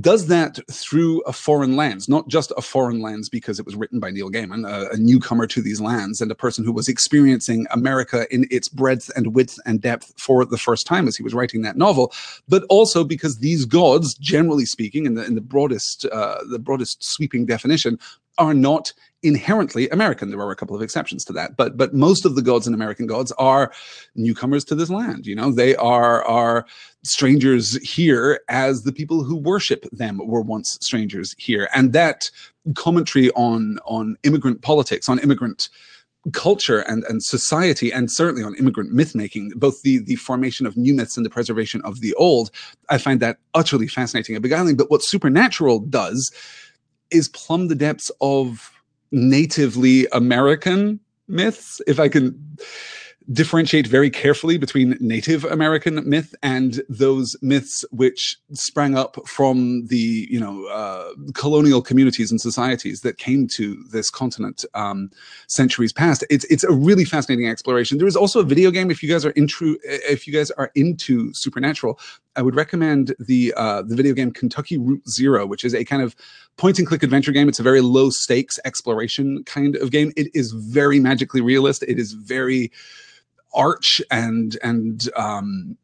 does 0.00 0.26
that 0.26 0.58
through 0.70 1.20
a 1.22 1.32
foreign 1.32 1.76
lens, 1.76 2.08
not 2.08 2.26
just 2.26 2.52
a 2.56 2.62
foreign 2.62 3.00
lens 3.00 3.28
because 3.28 3.60
it 3.60 3.66
was 3.66 3.76
written 3.76 4.00
by 4.00 4.10
Neil 4.10 4.30
Gaiman, 4.30 4.68
a, 4.68 4.90
a, 4.90 4.96
newcomer 4.96 5.46
to 5.46 5.62
these 5.62 5.80
lands 5.80 6.20
and 6.20 6.30
a 6.30 6.34
person 6.34 6.64
who 6.64 6.72
was 6.72 6.88
experiencing 6.88 7.66
America 7.70 8.26
in 8.34 8.48
its 8.50 8.68
breadth 8.68 9.10
and 9.14 9.34
width 9.34 9.60
and 9.64 9.80
depth 9.80 10.12
for 10.16 10.44
the 10.44 10.58
first 10.58 10.86
time 10.86 11.06
as 11.06 11.16
he 11.16 11.22
was 11.22 11.34
writing 11.34 11.62
that 11.62 11.76
novel, 11.76 12.12
but 12.48 12.64
also 12.68 13.04
because 13.04 13.38
these 13.38 13.64
gods, 13.64 14.14
generally 14.14 14.66
speaking, 14.66 15.06
in 15.06 15.14
the, 15.14 15.24
in 15.24 15.36
the 15.36 15.40
broadest, 15.40 16.04
uh, 16.06 16.38
the 16.50 16.58
broadest 16.58 17.04
sweeping 17.04 17.46
definition, 17.46 17.96
are 18.38 18.54
not 18.54 18.92
inherently 19.22 19.88
American. 19.88 20.30
There 20.30 20.40
are 20.40 20.50
a 20.50 20.56
couple 20.56 20.76
of 20.76 20.82
exceptions 20.82 21.24
to 21.24 21.32
that, 21.34 21.56
but 21.56 21.76
but 21.76 21.94
most 21.94 22.24
of 22.24 22.34
the 22.34 22.42
gods 22.42 22.66
and 22.66 22.74
American 22.74 23.06
gods 23.06 23.32
are 23.32 23.72
newcomers 24.14 24.64
to 24.66 24.74
this 24.74 24.90
land. 24.90 25.26
You 25.26 25.34
know, 25.34 25.52
they 25.52 25.74
are 25.76 26.24
are 26.24 26.66
strangers 27.04 27.76
here 27.88 28.40
as 28.48 28.82
the 28.82 28.92
people 28.92 29.24
who 29.24 29.36
worship 29.36 29.84
them 29.90 30.20
were 30.24 30.42
once 30.42 30.78
strangers 30.80 31.34
here, 31.38 31.68
and 31.74 31.92
that 31.92 32.30
commentary 32.74 33.30
on 33.32 33.78
on 33.84 34.16
immigrant 34.22 34.62
politics, 34.62 35.08
on 35.08 35.18
immigrant 35.18 35.68
culture 36.32 36.80
and, 36.80 37.04
and 37.04 37.22
society, 37.22 37.92
and 37.92 38.10
certainly 38.10 38.42
on 38.42 38.54
immigrant 38.56 38.90
myth 38.90 39.14
making, 39.14 39.52
both 39.54 39.82
the, 39.82 39.98
the 39.98 40.16
formation 40.16 40.66
of 40.66 40.76
new 40.76 40.92
myths 40.92 41.16
and 41.16 41.24
the 41.24 41.30
preservation 41.30 41.80
of 41.82 42.00
the 42.00 42.12
old, 42.14 42.50
I 42.90 42.98
find 42.98 43.20
that 43.20 43.38
utterly 43.54 43.86
fascinating 43.86 44.34
and 44.34 44.42
beguiling. 44.42 44.76
But 44.76 44.90
what 44.90 45.04
Supernatural 45.04 45.80
does 45.80 46.32
is 47.10 47.28
plumb 47.28 47.68
the 47.68 47.74
depths 47.74 48.10
of 48.20 48.72
natively 49.12 50.06
American 50.12 51.00
myths, 51.28 51.80
if 51.86 51.98
I 52.00 52.08
can 52.08 52.58
differentiate 53.32 53.86
very 53.86 54.08
carefully 54.08 54.56
between 54.56 54.96
Native 55.00 55.44
American 55.44 56.08
myth 56.08 56.34
and 56.42 56.80
those 56.88 57.36
myths 57.42 57.84
which 57.90 58.36
sprang 58.52 58.96
up 58.96 59.18
from 59.26 59.86
the 59.86 60.28
you 60.30 60.38
know 60.38 60.66
uh, 60.66 61.10
colonial 61.34 61.82
communities 61.82 62.30
and 62.30 62.40
societies 62.40 63.00
that 63.00 63.18
came 63.18 63.48
to 63.48 63.82
this 63.90 64.10
continent 64.10 64.64
um, 64.74 65.10
centuries 65.48 65.92
past. 65.92 66.24
It's 66.30 66.44
it's 66.44 66.64
a 66.64 66.72
really 66.72 67.04
fascinating 67.04 67.48
exploration. 67.48 67.98
There 67.98 68.06
is 68.06 68.16
also 68.16 68.40
a 68.40 68.44
video 68.44 68.70
game 68.70 68.90
if 68.90 69.02
you 69.02 69.08
guys 69.08 69.24
are 69.24 69.30
into 69.30 69.78
if 69.82 70.26
you 70.26 70.32
guys 70.32 70.50
are 70.52 70.70
into 70.74 71.32
supernatural. 71.34 71.98
I 72.36 72.42
would 72.42 72.54
recommend 72.54 73.14
the 73.18 73.52
uh, 73.56 73.82
the 73.82 73.96
video 73.96 74.14
game 74.14 74.30
Kentucky 74.30 74.76
Route 74.78 75.08
Zero, 75.08 75.46
which 75.46 75.64
is 75.64 75.74
a 75.74 75.84
kind 75.84 76.02
of 76.02 76.14
point 76.56 76.78
and 76.78 76.86
click 76.86 77.02
adventure 77.02 77.32
game. 77.32 77.48
It's 77.48 77.58
a 77.58 77.64
very 77.64 77.80
low 77.80 78.10
stakes 78.10 78.58
exploration 78.64 79.42
kind 79.44 79.76
of 79.76 79.90
game. 79.90 80.12
It 80.16 80.28
is 80.34 80.52
very 80.52 81.00
magically 81.00 81.40
realist. 81.40 81.82
It 81.82 81.98
is 81.98 82.12
very 82.12 82.70
arch 83.54 84.02
and 84.10 84.56
and 84.62 85.08
um, 85.16 85.76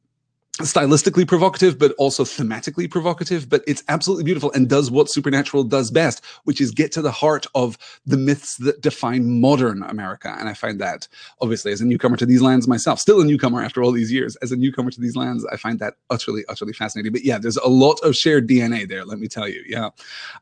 stylistically 0.59 1.27
provocative, 1.27 1.79
but 1.79 1.93
also 1.97 2.25
thematically 2.25 2.91
provocative. 2.91 3.49
But 3.49 3.65
it's 3.67 3.83
absolutely 3.89 4.25
beautiful 4.25 4.53
and 4.53 4.69
does 4.69 4.91
what 4.91 5.09
Supernatural 5.09 5.65
does 5.65 5.91
best, 5.91 6.23
which 6.45 6.61
is 6.61 6.71
get 6.71 6.93
to 6.93 7.03
the 7.03 7.11
heart 7.11 7.47
of 7.55 7.79
the 8.05 8.19
myths 8.19 8.57
that 8.59 8.83
define 8.83 9.41
modern 9.41 9.83
America. 9.85 10.35
And 10.39 10.49
I 10.49 10.55
find 10.55 10.79
that, 10.81 11.09
obviously, 11.41 11.73
as 11.73 11.81
a 11.81 11.87
newcomer 11.87 12.19
to 12.19 12.27
these 12.27 12.43
lands 12.43 12.69
myself, 12.69 12.99
still 12.99 13.21
a 13.21 13.25
newcomer 13.25 13.63
after 13.63 13.83
all 13.83 13.93
these 13.93 14.13
years, 14.13 14.37
as 14.37 14.53
a 14.53 14.57
newcomer 14.57 14.91
to 14.91 15.01
these 15.01 15.17
lands, 15.17 15.47
I 15.51 15.57
find 15.57 15.79
that 15.79 15.95
utterly, 16.11 16.45
utterly 16.51 16.75
fascinating. 16.75 17.13
But 17.13 17.25
yeah, 17.25 17.39
there's 17.39 17.57
a 17.57 17.69
lot 17.69 17.99
of 18.01 18.15
shared 18.15 18.47
DNA 18.47 18.87
there, 18.87 19.07
let 19.07 19.19
me 19.19 19.29
tell 19.29 19.49
you. 19.49 19.63
Yeah. 19.67 19.89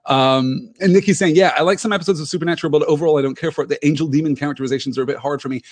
Um, 0.07 0.73
and 0.81 0.93
Nikki's 0.93 1.19
saying, 1.19 1.37
yeah, 1.37 1.55
I 1.57 1.62
like 1.62 1.79
some 1.79 1.93
episodes 1.93 2.19
of 2.19 2.29
Supernatural, 2.29 2.71
but 2.71 2.83
overall, 2.83 3.17
I 3.17 3.23
don't 3.23 3.38
care 3.38 3.52
for 3.52 3.62
it. 3.62 3.69
The 3.69 3.85
angel 3.87 4.09
demon 4.09 4.35
characterizations 4.35 4.99
are 4.99 5.02
a 5.02 5.07
bit 5.07 5.19
hard 5.19 5.40
for 5.40 5.49
me. 5.49 5.62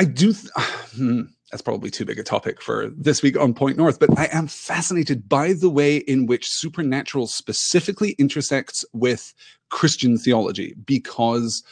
I 0.00 0.04
do. 0.04 0.34
Hmm, 0.92 1.22
that's 1.52 1.62
probably 1.62 1.90
too 1.90 2.06
big 2.06 2.18
a 2.18 2.22
topic 2.22 2.62
for 2.62 2.88
this 2.96 3.22
week 3.22 3.38
on 3.38 3.52
Point 3.52 3.76
North, 3.76 4.00
but 4.00 4.18
I 4.18 4.26
am 4.32 4.46
fascinated 4.46 5.28
by 5.28 5.52
the 5.52 5.68
way 5.68 5.98
in 5.98 6.24
which 6.24 6.46
supernatural 6.48 7.26
specifically 7.26 8.12
intersects 8.12 8.86
with 8.94 9.34
Christian 9.68 10.16
theology 10.16 10.74
because 10.86 11.62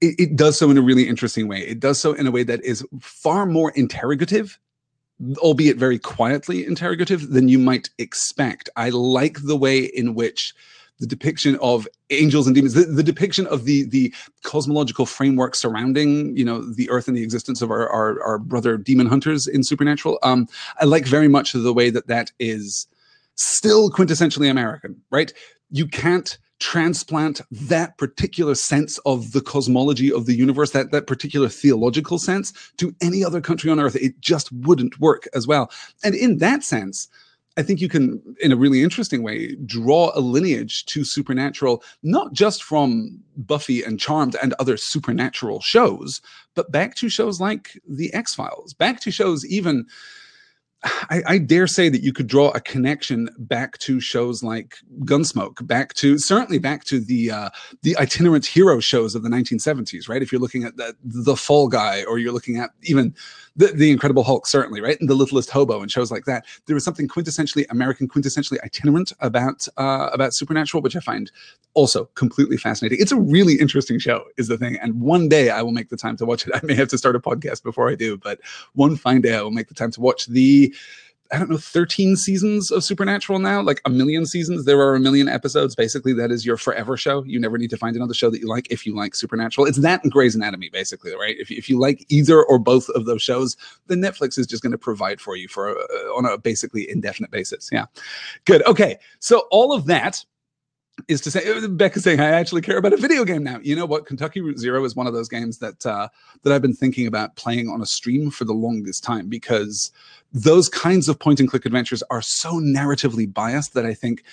it, 0.00 0.16
it, 0.18 0.36
does 0.36 0.58
so 0.58 0.68
in 0.68 0.76
a 0.76 0.82
really 0.82 1.08
interesting 1.08 1.46
way. 1.46 1.60
It 1.60 1.78
does 1.78 2.00
so 2.00 2.12
in 2.12 2.26
a 2.26 2.32
way 2.32 2.42
that 2.42 2.62
is 2.64 2.84
far 3.00 3.46
more 3.46 3.70
interrogative, 3.76 4.58
albeit 5.38 5.76
very 5.76 6.00
quietly 6.00 6.66
interrogative, 6.66 7.30
than 7.30 7.48
you 7.48 7.60
might 7.60 7.90
expect. 7.98 8.68
I 8.74 8.88
like 8.88 9.38
the 9.44 9.56
way 9.56 9.78
in 9.78 10.14
which 10.14 10.54
the 11.00 11.06
depiction 11.06 11.56
of 11.56 11.86
angels 12.10 12.46
and 12.46 12.54
demons, 12.54 12.74
the, 12.74 12.84
the 12.84 13.02
depiction 13.02 13.46
of 13.46 13.64
the 13.64 13.84
the 13.84 14.12
cosmological 14.42 15.06
framework 15.06 15.54
surrounding 15.54 16.36
you 16.36 16.44
know 16.44 16.60
the 16.60 16.88
Earth 16.90 17.08
and 17.08 17.16
the 17.16 17.22
existence 17.22 17.62
of 17.62 17.70
our 17.70 17.88
our, 17.88 18.22
our 18.22 18.38
brother 18.38 18.76
demon 18.76 19.06
hunters 19.06 19.46
in 19.46 19.62
Supernatural. 19.62 20.18
Um, 20.22 20.48
I 20.80 20.84
like 20.84 21.06
very 21.06 21.28
much 21.28 21.52
the 21.52 21.72
way 21.72 21.90
that 21.90 22.06
that 22.08 22.32
is 22.38 22.86
still 23.34 23.90
quintessentially 23.90 24.50
American, 24.50 25.00
right? 25.10 25.32
You 25.70 25.86
can't 25.86 26.38
transplant 26.58 27.40
that 27.50 27.96
particular 27.98 28.54
sense 28.54 28.98
of 29.06 29.32
the 29.32 29.40
cosmology 29.40 30.12
of 30.12 30.26
the 30.26 30.34
universe, 30.34 30.72
that, 30.72 30.90
that 30.90 31.06
particular 31.06 31.48
theological 31.48 32.18
sense, 32.18 32.52
to 32.78 32.94
any 33.00 33.24
other 33.24 33.40
country 33.40 33.70
on 33.70 33.78
earth. 33.78 33.96
It 33.96 34.20
just 34.20 34.50
wouldn't 34.52 34.98
work 34.98 35.28
as 35.34 35.46
well. 35.46 35.70
And 36.02 36.14
in 36.14 36.38
that 36.38 36.64
sense, 36.64 37.08
I 37.58 37.62
think 37.64 37.80
you 37.80 37.88
can, 37.88 38.22
in 38.40 38.52
a 38.52 38.56
really 38.56 38.84
interesting 38.84 39.24
way, 39.24 39.56
draw 39.66 40.12
a 40.14 40.20
lineage 40.20 40.86
to 40.86 41.04
supernatural, 41.04 41.82
not 42.04 42.32
just 42.32 42.62
from 42.62 43.18
Buffy 43.36 43.82
and 43.82 43.98
Charmed 43.98 44.36
and 44.40 44.54
other 44.60 44.76
supernatural 44.76 45.60
shows, 45.60 46.22
but 46.54 46.70
back 46.70 46.94
to 46.96 47.08
shows 47.08 47.40
like 47.40 47.76
The 47.88 48.14
X 48.14 48.32
Files, 48.32 48.74
back 48.74 49.00
to 49.00 49.10
shows 49.10 49.44
even 49.44 49.86
I, 51.10 51.22
I, 51.26 51.38
dare 51.38 51.66
say 51.66 51.88
that 51.88 52.02
you 52.02 52.12
could 52.12 52.26
draw 52.26 52.50
a 52.50 52.60
connection 52.60 53.30
back 53.38 53.78
to 53.78 54.00
shows 54.00 54.42
like 54.42 54.76
Gunsmoke, 55.00 55.66
back 55.66 55.94
to 55.94 56.18
certainly 56.18 56.58
back 56.58 56.84
to 56.84 57.00
the 57.00 57.30
uh, 57.30 57.50
the 57.82 57.96
itinerant 57.96 58.46
hero 58.46 58.78
shows 58.78 59.14
of 59.14 59.22
the 59.22 59.28
1970s, 59.28 60.08
right? 60.08 60.22
If 60.22 60.30
you're 60.30 60.40
looking 60.40 60.64
at 60.64 60.76
the, 60.76 60.94
the 61.02 61.36
Fall 61.36 61.68
Guy, 61.68 62.04
or 62.04 62.18
you're 62.18 62.32
looking 62.32 62.58
at 62.58 62.70
even 62.82 63.14
the, 63.56 63.68
the 63.68 63.90
Incredible 63.90 64.22
Hulk, 64.22 64.46
certainly, 64.46 64.80
right, 64.80 64.98
and 65.00 65.10
the 65.10 65.14
Littlest 65.14 65.50
Hobo 65.50 65.80
and 65.80 65.90
shows 65.90 66.12
like 66.12 66.26
that, 66.26 66.44
there 66.66 66.74
was 66.74 66.84
something 66.84 67.08
quintessentially 67.08 67.64
American, 67.70 68.06
quintessentially 68.06 68.62
itinerant 68.62 69.12
about 69.20 69.66
uh, 69.78 70.10
about 70.12 70.34
Supernatural, 70.34 70.82
which 70.82 70.94
I 70.94 71.00
find 71.00 71.32
also 71.74 72.04
completely 72.14 72.56
fascinating. 72.56 72.98
It's 73.00 73.12
a 73.12 73.16
really 73.16 73.54
interesting 73.54 73.98
show, 73.98 74.24
is 74.36 74.46
the 74.48 74.58
thing, 74.58 74.78
and 74.80 75.00
one 75.00 75.28
day 75.28 75.50
I 75.50 75.62
will 75.62 75.72
make 75.72 75.88
the 75.88 75.96
time 75.96 76.16
to 76.18 76.26
watch 76.26 76.46
it. 76.46 76.52
I 76.54 76.60
may 76.62 76.74
have 76.74 76.88
to 76.88 76.98
start 76.98 77.16
a 77.16 77.20
podcast 77.20 77.64
before 77.64 77.90
I 77.90 77.96
do, 77.96 78.16
but 78.16 78.38
one 78.74 78.96
fine 78.96 79.22
day 79.22 79.34
I 79.34 79.42
will 79.42 79.50
make 79.50 79.68
the 79.68 79.74
time 79.74 79.90
to 79.92 80.00
watch 80.00 80.26
the 80.26 80.67
I 81.30 81.38
don't 81.38 81.50
know, 81.50 81.58
13 81.58 82.16
seasons 82.16 82.70
of 82.70 82.82
Supernatural 82.82 83.38
now, 83.38 83.60
like 83.60 83.82
a 83.84 83.90
million 83.90 84.24
seasons. 84.24 84.64
There 84.64 84.80
are 84.80 84.94
a 84.94 85.00
million 85.00 85.28
episodes. 85.28 85.74
Basically, 85.74 86.14
that 86.14 86.30
is 86.30 86.46
your 86.46 86.56
forever 86.56 86.96
show. 86.96 87.22
You 87.24 87.38
never 87.38 87.58
need 87.58 87.68
to 87.70 87.76
find 87.76 87.94
another 87.94 88.14
show 88.14 88.30
that 88.30 88.40
you 88.40 88.48
like 88.48 88.66
if 88.70 88.86
you 88.86 88.96
like 88.96 89.14
Supernatural. 89.14 89.66
It's 89.66 89.78
that 89.78 90.02
and 90.02 90.10
Grey's 90.10 90.34
Anatomy, 90.34 90.70
basically, 90.70 91.14
right? 91.14 91.36
If, 91.38 91.50
if 91.50 91.68
you 91.68 91.78
like 91.78 92.06
either 92.08 92.42
or 92.42 92.58
both 92.58 92.88
of 92.90 93.04
those 93.04 93.22
shows, 93.22 93.56
then 93.88 93.98
Netflix 93.98 94.38
is 94.38 94.46
just 94.46 94.62
going 94.62 94.72
to 94.72 94.78
provide 94.78 95.20
for 95.20 95.36
you 95.36 95.48
for 95.48 95.72
a, 95.72 95.74
on 96.16 96.24
a 96.24 96.38
basically 96.38 96.88
indefinite 96.90 97.30
basis. 97.30 97.68
Yeah. 97.70 97.86
Good. 98.46 98.64
Okay. 98.66 98.98
So 99.18 99.46
all 99.50 99.74
of 99.74 99.84
that 99.86 100.24
is 101.06 101.20
to 101.20 101.30
say 101.30 101.48
uh, 101.50 101.68
Becca's 101.68 102.02
saying 102.02 102.20
I 102.20 102.30
actually 102.30 102.62
care 102.62 102.78
about 102.78 102.92
a 102.92 102.96
video 102.96 103.24
game 103.24 103.44
now. 103.44 103.60
You 103.62 103.76
know 103.76 103.86
what? 103.86 104.06
Kentucky 104.06 104.40
Route 104.40 104.58
Zero 104.58 104.84
is 104.84 104.96
one 104.96 105.06
of 105.06 105.12
those 105.12 105.28
games 105.28 105.58
that 105.58 105.84
uh, 105.86 106.08
that 106.42 106.52
I've 106.52 106.62
been 106.62 106.74
thinking 106.74 107.06
about 107.06 107.36
playing 107.36 107.68
on 107.68 107.80
a 107.80 107.86
stream 107.86 108.30
for 108.30 108.44
the 108.44 108.52
longest 108.52 109.04
time 109.04 109.28
because 109.28 109.92
those 110.32 110.68
kinds 110.68 111.08
of 111.08 111.18
point 111.18 111.40
and 111.40 111.48
click 111.48 111.64
adventures 111.64 112.02
are 112.10 112.22
so 112.22 112.54
narratively 112.54 113.32
biased 113.32 113.74
that 113.74 113.86
I 113.86 113.94
think 113.94 114.24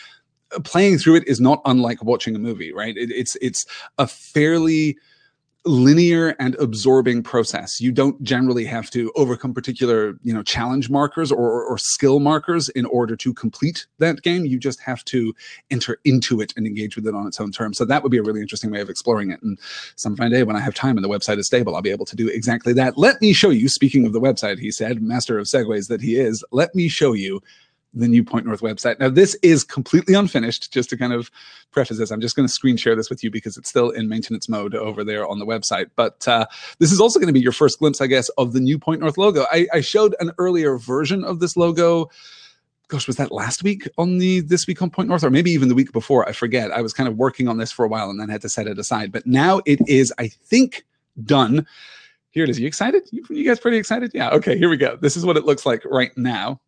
uh, 0.55 0.59
playing 0.61 0.97
through 0.97 1.15
it 1.15 1.27
is 1.27 1.39
not 1.39 1.61
unlike 1.65 2.03
watching 2.03 2.35
a 2.35 2.39
movie. 2.39 2.73
Right? 2.73 2.97
It, 2.97 3.11
it's 3.11 3.35
it's 3.41 3.65
a 3.97 4.07
fairly 4.07 4.97
linear 5.65 6.35
and 6.39 6.55
absorbing 6.55 7.23
process. 7.23 7.81
You 7.81 7.91
don't 7.91 8.21
generally 8.21 8.65
have 8.65 8.91
to 8.91 9.11
overcome 9.15 9.53
particular, 9.53 10.13
you 10.21 10.33
know, 10.33 10.43
challenge 10.43 10.89
markers 10.89 11.31
or, 11.31 11.63
or, 11.63 11.77
skill 11.77 12.19
markers 12.19 12.69
in 12.69 12.85
order 12.85 13.15
to 13.15 13.33
complete 13.33 13.87
that 13.99 14.21
game. 14.21 14.45
You 14.45 14.59
just 14.59 14.79
have 14.81 15.03
to 15.05 15.33
enter 15.71 15.97
into 16.05 16.39
it 16.39 16.53
and 16.55 16.67
engage 16.67 16.95
with 16.95 17.07
it 17.07 17.15
on 17.15 17.25
its 17.27 17.39
own 17.39 17.51
terms. 17.51 17.77
So 17.77 17.85
that 17.85 18.03
would 18.03 18.11
be 18.11 18.17
a 18.17 18.23
really 18.23 18.41
interesting 18.41 18.69
way 18.71 18.81
of 18.81 18.89
exploring 18.89 19.31
it. 19.31 19.41
And 19.41 19.59
some 19.95 20.15
fine 20.15 20.31
day 20.31 20.43
when 20.43 20.55
I 20.55 20.59
have 20.59 20.75
time 20.75 20.97
and 20.97 21.03
the 21.03 21.09
website 21.09 21.39
is 21.39 21.47
stable, 21.47 21.75
I'll 21.75 21.81
be 21.81 21.91
able 21.91 22.05
to 22.05 22.15
do 22.15 22.27
exactly 22.27 22.73
that. 22.73 22.97
Let 22.97 23.21
me 23.21 23.33
show 23.33 23.49
you, 23.49 23.67
speaking 23.67 24.05
of 24.05 24.13
the 24.13 24.21
website, 24.21 24.59
he 24.59 24.71
said, 24.71 25.01
master 25.01 25.39
of 25.39 25.47
segues 25.47 25.87
that 25.87 26.01
he 26.01 26.15
is, 26.15 26.43
let 26.51 26.75
me 26.75 26.87
show 26.87 27.13
you 27.13 27.41
the 27.95 28.07
new 28.07 28.23
Point 28.23 28.45
North 28.45 28.61
website. 28.61 28.99
Now, 28.99 29.09
this 29.09 29.35
is 29.41 29.63
completely 29.63 30.13
unfinished, 30.13 30.71
just 30.71 30.89
to 30.89 30.97
kind 30.97 31.13
of 31.13 31.31
preface 31.71 31.97
this. 31.97 32.11
I'm 32.11 32.21
just 32.21 32.35
going 32.35 32.47
to 32.47 32.53
screen 32.53 32.77
share 32.77 32.95
this 32.95 33.09
with 33.09 33.23
you 33.23 33.31
because 33.31 33.57
it's 33.57 33.69
still 33.69 33.89
in 33.89 34.09
maintenance 34.09 34.47
mode 34.47 34.75
over 34.75 35.03
there 35.03 35.25
on 35.25 35.39
the 35.39 35.45
website. 35.45 35.87
But 35.95 36.27
uh, 36.27 36.45
this 36.79 36.91
is 36.91 36.99
also 36.99 37.19
going 37.19 37.27
to 37.27 37.33
be 37.33 37.41
your 37.41 37.51
first 37.51 37.79
glimpse, 37.79 38.01
I 38.01 38.07
guess, 38.07 38.29
of 38.37 38.53
the 38.53 38.59
new 38.59 38.77
Point 38.77 39.01
North 39.01 39.17
logo. 39.17 39.45
I, 39.51 39.67
I 39.73 39.81
showed 39.81 40.15
an 40.19 40.31
earlier 40.37 40.77
version 40.77 41.23
of 41.23 41.39
this 41.39 41.57
logo 41.57 42.09
gosh, 42.87 43.07
was 43.07 43.15
that 43.15 43.31
last 43.31 43.63
week 43.63 43.87
on 43.97 44.17
the 44.17 44.41
This 44.41 44.67
Week 44.67 44.81
on 44.81 44.89
Point 44.89 45.09
North, 45.09 45.23
or 45.23 45.29
maybe 45.29 45.51
even 45.51 45.69
the 45.69 45.75
week 45.75 45.91
before? 45.91 46.27
I 46.27 46.33
forget. 46.33 46.71
I 46.71 46.81
was 46.81 46.93
kind 46.93 47.09
of 47.09 47.17
working 47.17 47.47
on 47.47 47.57
this 47.57 47.71
for 47.71 47.85
a 47.85 47.87
while 47.87 48.09
and 48.09 48.19
then 48.19 48.29
had 48.29 48.41
to 48.41 48.49
set 48.49 48.67
it 48.67 48.77
aside. 48.77 49.11
But 49.11 49.25
now 49.25 49.61
it 49.65 49.79
is, 49.87 50.13
I 50.19 50.27
think, 50.27 50.85
done. 51.23 51.65
Here 52.31 52.43
it 52.43 52.49
is. 52.49 52.57
Are 52.57 52.61
you 52.61 52.67
excited? 52.67 53.03
You, 53.11 53.23
you 53.29 53.45
guys 53.45 53.59
pretty 53.59 53.77
excited? 53.77 54.11
Yeah. 54.13 54.29
Okay, 54.31 54.57
here 54.57 54.69
we 54.69 54.77
go. 54.77 54.97
This 54.97 55.15
is 55.17 55.25
what 55.25 55.37
it 55.37 55.45
looks 55.45 55.65
like 55.65 55.83
right 55.85 56.15
now. 56.17 56.59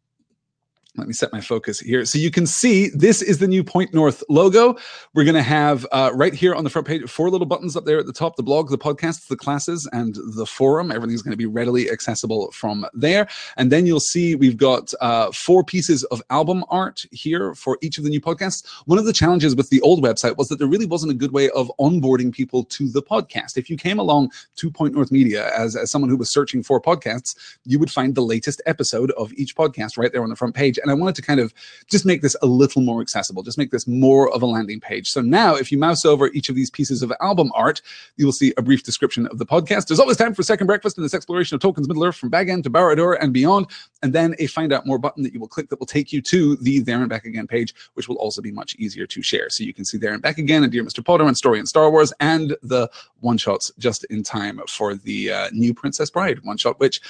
Let 0.98 1.08
me 1.08 1.13
set 1.13 1.32
my 1.32 1.42
focus 1.42 1.80
here. 1.80 2.06
So 2.06 2.18
you 2.18 2.32
can 2.32 2.48
see 2.48 2.89
this 2.89 3.22
is 3.22 3.38
the 3.38 3.48
new 3.48 3.63
Point 3.63 3.94
North 3.94 4.24
logo. 4.30 4.75
We're 5.13 5.25
going 5.25 5.36
to 5.36 5.44
have 5.44 5.86
uh, 5.92 6.12
right 6.16 6.34
here 6.34 6.56
on 6.56 6.63
the 6.63 6.72
front 6.72 6.88
page, 6.88 7.08
four 7.08 7.30
little 7.30 7.46
buttons 7.46 7.77
up 7.77 7.86
there 7.86 8.00
at 8.00 8.08
the 8.08 8.13
top, 8.13 8.36
the 8.36 8.42
blog, 8.42 8.72
the 8.72 8.80
podcast, 8.80 9.27
the 9.27 9.36
classes, 9.36 9.88
and 9.94 10.18
the 10.36 10.48
forum. 10.48 10.92
Everything's 10.92 11.22
going 11.22 11.34
to 11.34 11.38
be 11.38 11.46
readily 11.46 11.92
accessible 11.92 12.51
from 12.51 12.84
there. 12.96 13.27
And 13.58 13.72
then 13.72 13.86
you'll 13.86 14.00
see 14.00 14.34
we've 14.34 14.58
got 14.58 14.92
uh, 15.00 15.32
four 15.32 15.63
pieces 15.63 16.04
of 16.06 16.22
album 16.32 16.66
art 16.70 17.06
here 17.12 17.54
for 17.54 17.77
each 17.84 18.00
of 18.00 18.04
the 18.04 18.10
new 18.10 18.20
podcasts. 18.20 18.68
One 18.86 18.98
of 18.98 19.06
the 19.06 19.13
challenges 19.13 19.56
with 19.56 19.70
the 19.70 19.82
old 19.82 20.04
website 20.04 20.36
was 20.38 20.48
that 20.48 20.58
there 20.58 20.68
really 20.68 20.88
wasn't 20.88 21.12
a 21.12 21.16
good 21.16 21.32
way 21.32 21.51
of 21.51 21.72
onboarding 21.80 22.34
people 22.34 22.63
to 22.63 22.89
the 22.89 23.04
podcast. 23.04 23.56
If 23.56 23.70
you 23.70 23.77
came 23.77 24.00
along 24.00 24.32
to 24.56 24.72
Point 24.72 24.96
North 24.96 25.12
Media 25.12 25.51
as, 25.56 25.75
as 25.75 25.92
someone 25.92 26.10
who 26.10 26.18
was 26.18 26.32
searching 26.32 26.63
for 26.63 26.82
podcasts, 26.82 27.36
you 27.66 27.77
would 27.77 27.92
find 27.92 28.16
the 28.16 28.22
latest 28.22 28.63
episode 28.66 29.12
of 29.12 29.32
each 29.34 29.56
podcast 29.56 29.96
right 29.96 30.12
there 30.12 30.24
on 30.24 30.30
the 30.30 30.36
front 30.36 30.56
page 30.56 30.80
I 30.89 30.94
wanted 30.94 31.15
to 31.15 31.22
kind 31.22 31.39
of 31.39 31.53
just 31.88 32.06
make 32.06 32.22
this 32.22 32.36
a 32.41 32.46
little 32.46 32.82
more 32.82 33.01
accessible, 33.01 33.44
just 33.44 33.58
make 33.58 33.72
this 33.72 33.88
more 33.88 34.34
of 34.34 34.41
a 34.41 34.46
landing 34.46 34.79
page. 34.79 35.10
So 35.12 35.22
now 35.22 35.56
if 35.56 35.72
you 35.72 35.77
mouse 35.77 36.06
over 36.06 36.27
each 36.29 36.50
of 36.50 36.56
these 36.56 36.70
pieces 36.70 37.01
of 37.01 37.12
album 37.22 37.51
art, 37.53 37.82
you 38.17 38.25
will 38.25 38.34
see 38.34 38.53
a 38.58 38.62
brief 38.62 38.84
description 38.84 39.27
of 39.27 39.38
the 39.38 39.46
podcast. 39.46 39.88
There's 39.88 40.00
always 40.00 40.17
time 40.17 40.34
for 40.34 40.44
second 40.44 40.67
breakfast 40.67 40.98
in 40.98 41.03
this 41.03 41.13
exploration 41.13 41.56
of 41.56 41.62
Tolkien's 41.62 41.88
Middle 41.88 42.03
Earth 42.03 42.15
from 42.15 42.29
Bag 42.29 42.50
End 42.50 42.63
to 42.63 42.70
Barad-dûr 42.70 43.17
and 43.22 43.34
beyond, 43.34 43.67
and 44.03 44.13
then 44.13 44.36
a 44.39 44.48
find 44.48 44.74
out 44.74 44.86
more 44.86 44.98
button 44.98 45.24
that 45.24 45.34
you 45.34 45.39
will 45.39 45.48
click 45.48 45.70
that 45.70 45.79
will 45.79 45.86
take 45.86 46.12
you 46.12 46.22
to 46.22 46.56
the 46.58 46.79
There 46.79 47.00
and 47.00 47.10
Back 47.10 47.25
Again 47.25 47.48
page, 47.48 47.74
which 47.94 48.08
will 48.08 48.17
also 48.17 48.41
be 48.41 48.51
much 48.51 48.75
easier 48.75 49.06
to 49.08 49.22
share. 49.22 49.50
So 49.50 49.63
you 49.63 49.74
can 49.74 49.86
see 49.86 49.98
There 49.98 50.13
and 50.13 50.22
Back 50.22 50.38
Again 50.38 50.63
and 50.63 50.72
Dear 50.72 50.84
Mr. 50.84 51.03
Potter 51.03 51.25
and 51.25 51.38
Story 51.38 51.60
and 51.60 51.67
Star 51.67 51.89
Wars 51.89 52.13
and 52.20 52.56
the 52.63 52.89
one-shots 53.20 53.72
just 53.77 54.03
in 54.06 54.24
time 54.24 54.62
for 54.67 54.96
the 54.96 55.32
uh, 55.32 55.50
new 55.51 55.74
Princess 55.74 56.10
Bride 56.10 56.44
one-shot, 56.44 56.79
which 56.79 57.01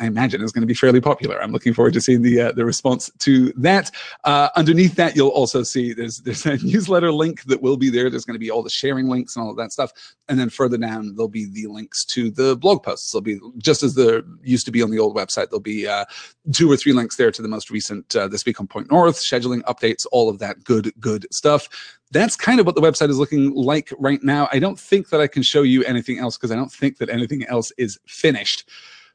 I 0.00 0.06
imagine 0.06 0.42
is 0.42 0.50
going 0.50 0.62
to 0.62 0.66
be 0.66 0.74
fairly 0.74 1.00
popular. 1.00 1.40
I'm 1.40 1.52
looking 1.52 1.74
forward 1.74 1.92
to 1.92 2.00
seeing 2.00 2.22
the 2.22 2.40
uh, 2.40 2.52
the 2.52 2.64
response 2.64 3.10
to 3.18 3.52
that. 3.56 3.90
Uh, 4.24 4.48
underneath 4.56 4.94
that, 4.96 5.14
you'll 5.14 5.28
also 5.28 5.62
see 5.62 5.92
there's 5.92 6.18
there's 6.18 6.46
a 6.46 6.56
newsletter 6.64 7.12
link 7.12 7.44
that 7.44 7.60
will 7.60 7.76
be 7.76 7.90
there. 7.90 8.08
There's 8.08 8.24
going 8.24 8.34
to 8.34 8.40
be 8.40 8.50
all 8.50 8.62
the 8.62 8.70
sharing 8.70 9.08
links 9.08 9.36
and 9.36 9.44
all 9.44 9.50
of 9.50 9.58
that 9.58 9.72
stuff. 9.72 9.92
And 10.28 10.38
then 10.38 10.48
further 10.48 10.78
down, 10.78 11.14
there'll 11.14 11.28
be 11.28 11.46
the 11.46 11.66
links 11.66 12.04
to 12.06 12.30
the 12.30 12.56
blog 12.56 12.82
posts. 12.82 13.12
There'll 13.12 13.22
be 13.22 13.38
just 13.58 13.82
as 13.82 13.94
there 13.94 14.22
used 14.42 14.64
to 14.66 14.72
be 14.72 14.82
on 14.82 14.90
the 14.90 14.98
old 14.98 15.14
website. 15.14 15.50
There'll 15.50 15.60
be 15.60 15.86
uh, 15.86 16.06
two 16.52 16.70
or 16.70 16.76
three 16.78 16.94
links 16.94 17.16
there 17.16 17.30
to 17.30 17.42
the 17.42 17.48
most 17.48 17.70
recent 17.70 18.16
uh, 18.16 18.26
this 18.26 18.46
week 18.46 18.58
on 18.58 18.66
Point 18.66 18.90
North 18.90 19.16
scheduling 19.16 19.60
updates, 19.62 20.06
all 20.12 20.30
of 20.30 20.38
that 20.38 20.64
good 20.64 20.92
good 20.98 21.26
stuff 21.30 21.68
that's 22.12 22.34
kind 22.34 22.58
of 22.58 22.66
what 22.66 22.74
the 22.74 22.80
website 22.80 23.08
is 23.08 23.18
looking 23.18 23.54
like 23.54 23.92
right 23.96 24.20
now. 24.24 24.48
I 24.50 24.58
don't 24.58 24.76
think 24.76 25.10
that 25.10 25.20
I 25.20 25.28
can 25.28 25.44
show 25.44 25.62
you 25.62 25.84
anything 25.84 26.18
else 26.18 26.36
because 26.36 26.50
I 26.50 26.56
don't 26.56 26.72
think 26.72 26.98
that 26.98 27.08
anything 27.08 27.44
else 27.44 27.72
is 27.78 28.00
finished 28.04 28.68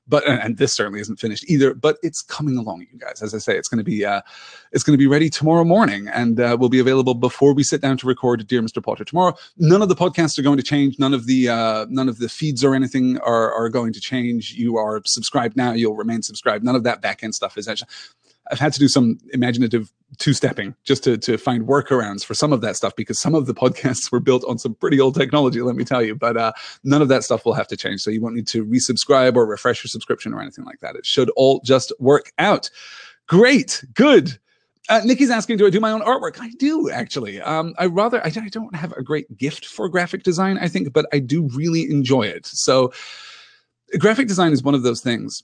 but 0.08 0.28
and 0.28 0.58
this 0.58 0.74
certainly 0.74 1.00
isn't 1.00 1.18
finished 1.18 1.46
either 1.50 1.74
but 1.74 1.98
it's 2.04 2.22
coming 2.22 2.58
along 2.58 2.86
you 2.92 3.00
guys. 3.00 3.22
As 3.22 3.34
i 3.34 3.38
say 3.38 3.58
it's 3.58 3.68
going 3.68 3.78
to 3.78 3.84
be 3.84 4.06
uh 4.06 4.22
it's 4.72 4.84
going 4.84 4.94
to 4.94 5.02
be 5.02 5.08
ready 5.08 5.30
tomorrow 5.30 5.64
morning 5.64 6.08
and 6.08 6.40
uh, 6.40 6.58
will 6.60 6.70
be 6.70 6.80
available 6.80 7.14
before 7.14 7.54
we 7.54 7.64
sit 7.64 7.82
down 7.82 7.98
to 7.98 8.08
record 8.08 8.46
dear 8.48 8.62
mr 8.62 8.84
potter 8.84 9.04
tomorrow. 9.04 9.36
None 9.58 9.82
of 9.82 9.90
the 9.90 9.96
podcasts 9.96 10.38
are 10.38 10.44
going 10.44 10.58
to 10.58 10.64
change. 10.64 11.00
None 11.00 11.14
of 11.14 11.26
the 11.26 11.50
uh 11.50 11.86
none 11.90 12.10
of 12.10 12.20
the 12.20 12.30
feeds 12.30 12.64
or 12.64 12.76
anything 12.76 13.18
are 13.20 13.52
are 13.54 13.70
going 13.70 13.94
to 13.94 14.00
change. 14.00 14.54
You 14.54 14.78
are 14.78 15.02
subscribed 15.06 15.56
now. 15.58 15.74
You'll 15.74 15.96
remain 15.96 16.22
subscribed. 16.22 16.64
None 16.64 16.76
of 16.76 16.84
that 16.84 17.02
back 17.02 17.24
end 17.24 17.36
stuff 17.36 17.58
is 17.58 17.68
actually 17.68 17.90
I've 18.52 18.60
had 18.60 18.74
to 18.74 18.80
do 18.80 18.88
some 18.88 19.18
imaginative 19.34 19.92
two-stepping 20.18 20.76
just 20.84 21.04
to, 21.04 21.18
to 21.18 21.38
find 21.38 21.68
workarounds 21.68 22.24
for 22.24 22.34
some 22.34 22.54
of 22.54 22.62
that 22.62 22.76
stuff 22.76 22.96
because 22.96 23.20
some 23.20 23.36
of 23.36 23.48
the 23.48 23.54
podcasts 23.54 24.12
were 24.12 24.20
built 24.20 24.44
on 24.46 24.58
some 24.58 24.76
pretty 24.76 25.00
old 25.00 25.16
technology, 25.16 25.62
let 25.62 25.76
me 25.76 25.84
tell 25.84 26.02
you. 26.02 26.16
But 26.16 26.38
uh, 26.38 26.54
none 26.84 27.02
of 27.02 27.08
that 27.10 27.24
stuff 27.24 27.46
will 27.46 27.54
have 27.54 27.68
to 27.68 27.78
change. 27.78 28.02
So 28.02 28.12
you 28.12 28.22
won't 28.22 28.36
need 28.36 28.48
to 28.50 28.66
resubscribe 28.66 29.36
or 29.36 29.46
refresh 29.46 29.84
your 29.84 29.90
subscription 29.90 30.34
or 30.34 30.42
anything 30.42 30.66
like 30.66 30.80
that. 30.80 30.96
It 30.96 31.06
should 31.06 31.30
all 31.32 31.62
just 31.64 31.92
work 32.00 32.32
out. 32.38 32.70
Great. 33.28 33.84
Good. 33.94 34.38
Uh, 34.88 35.02
Nikki's 35.04 35.32
asking, 35.32 35.58
do 35.58 35.66
I 35.66 35.72
do 35.72 35.80
my 35.80 35.92
own 35.92 36.02
artwork? 36.02 36.40
I 36.40 36.52
do, 36.60 36.92
actually. 36.92 37.42
Um, 37.42 37.74
I 37.80 37.88
rather, 37.88 38.24
I, 38.24 38.28
I 38.28 38.50
don't 38.50 38.76
have 38.76 38.92
a 38.94 39.02
great 39.02 39.36
gift 39.36 39.66
for 39.66 39.90
graphic 39.90 40.22
design, 40.22 40.60
I 40.60 40.68
think, 40.68 40.94
but 40.94 41.08
I 41.12 41.18
do 41.18 41.50
really 41.56 41.90
enjoy 41.90 42.24
it. 42.24 42.46
So 42.46 42.94
graphic 43.98 44.28
design 44.28 44.52
is 44.52 44.62
one 44.62 44.76
of 44.76 44.84
those 44.84 45.02
things 45.02 45.44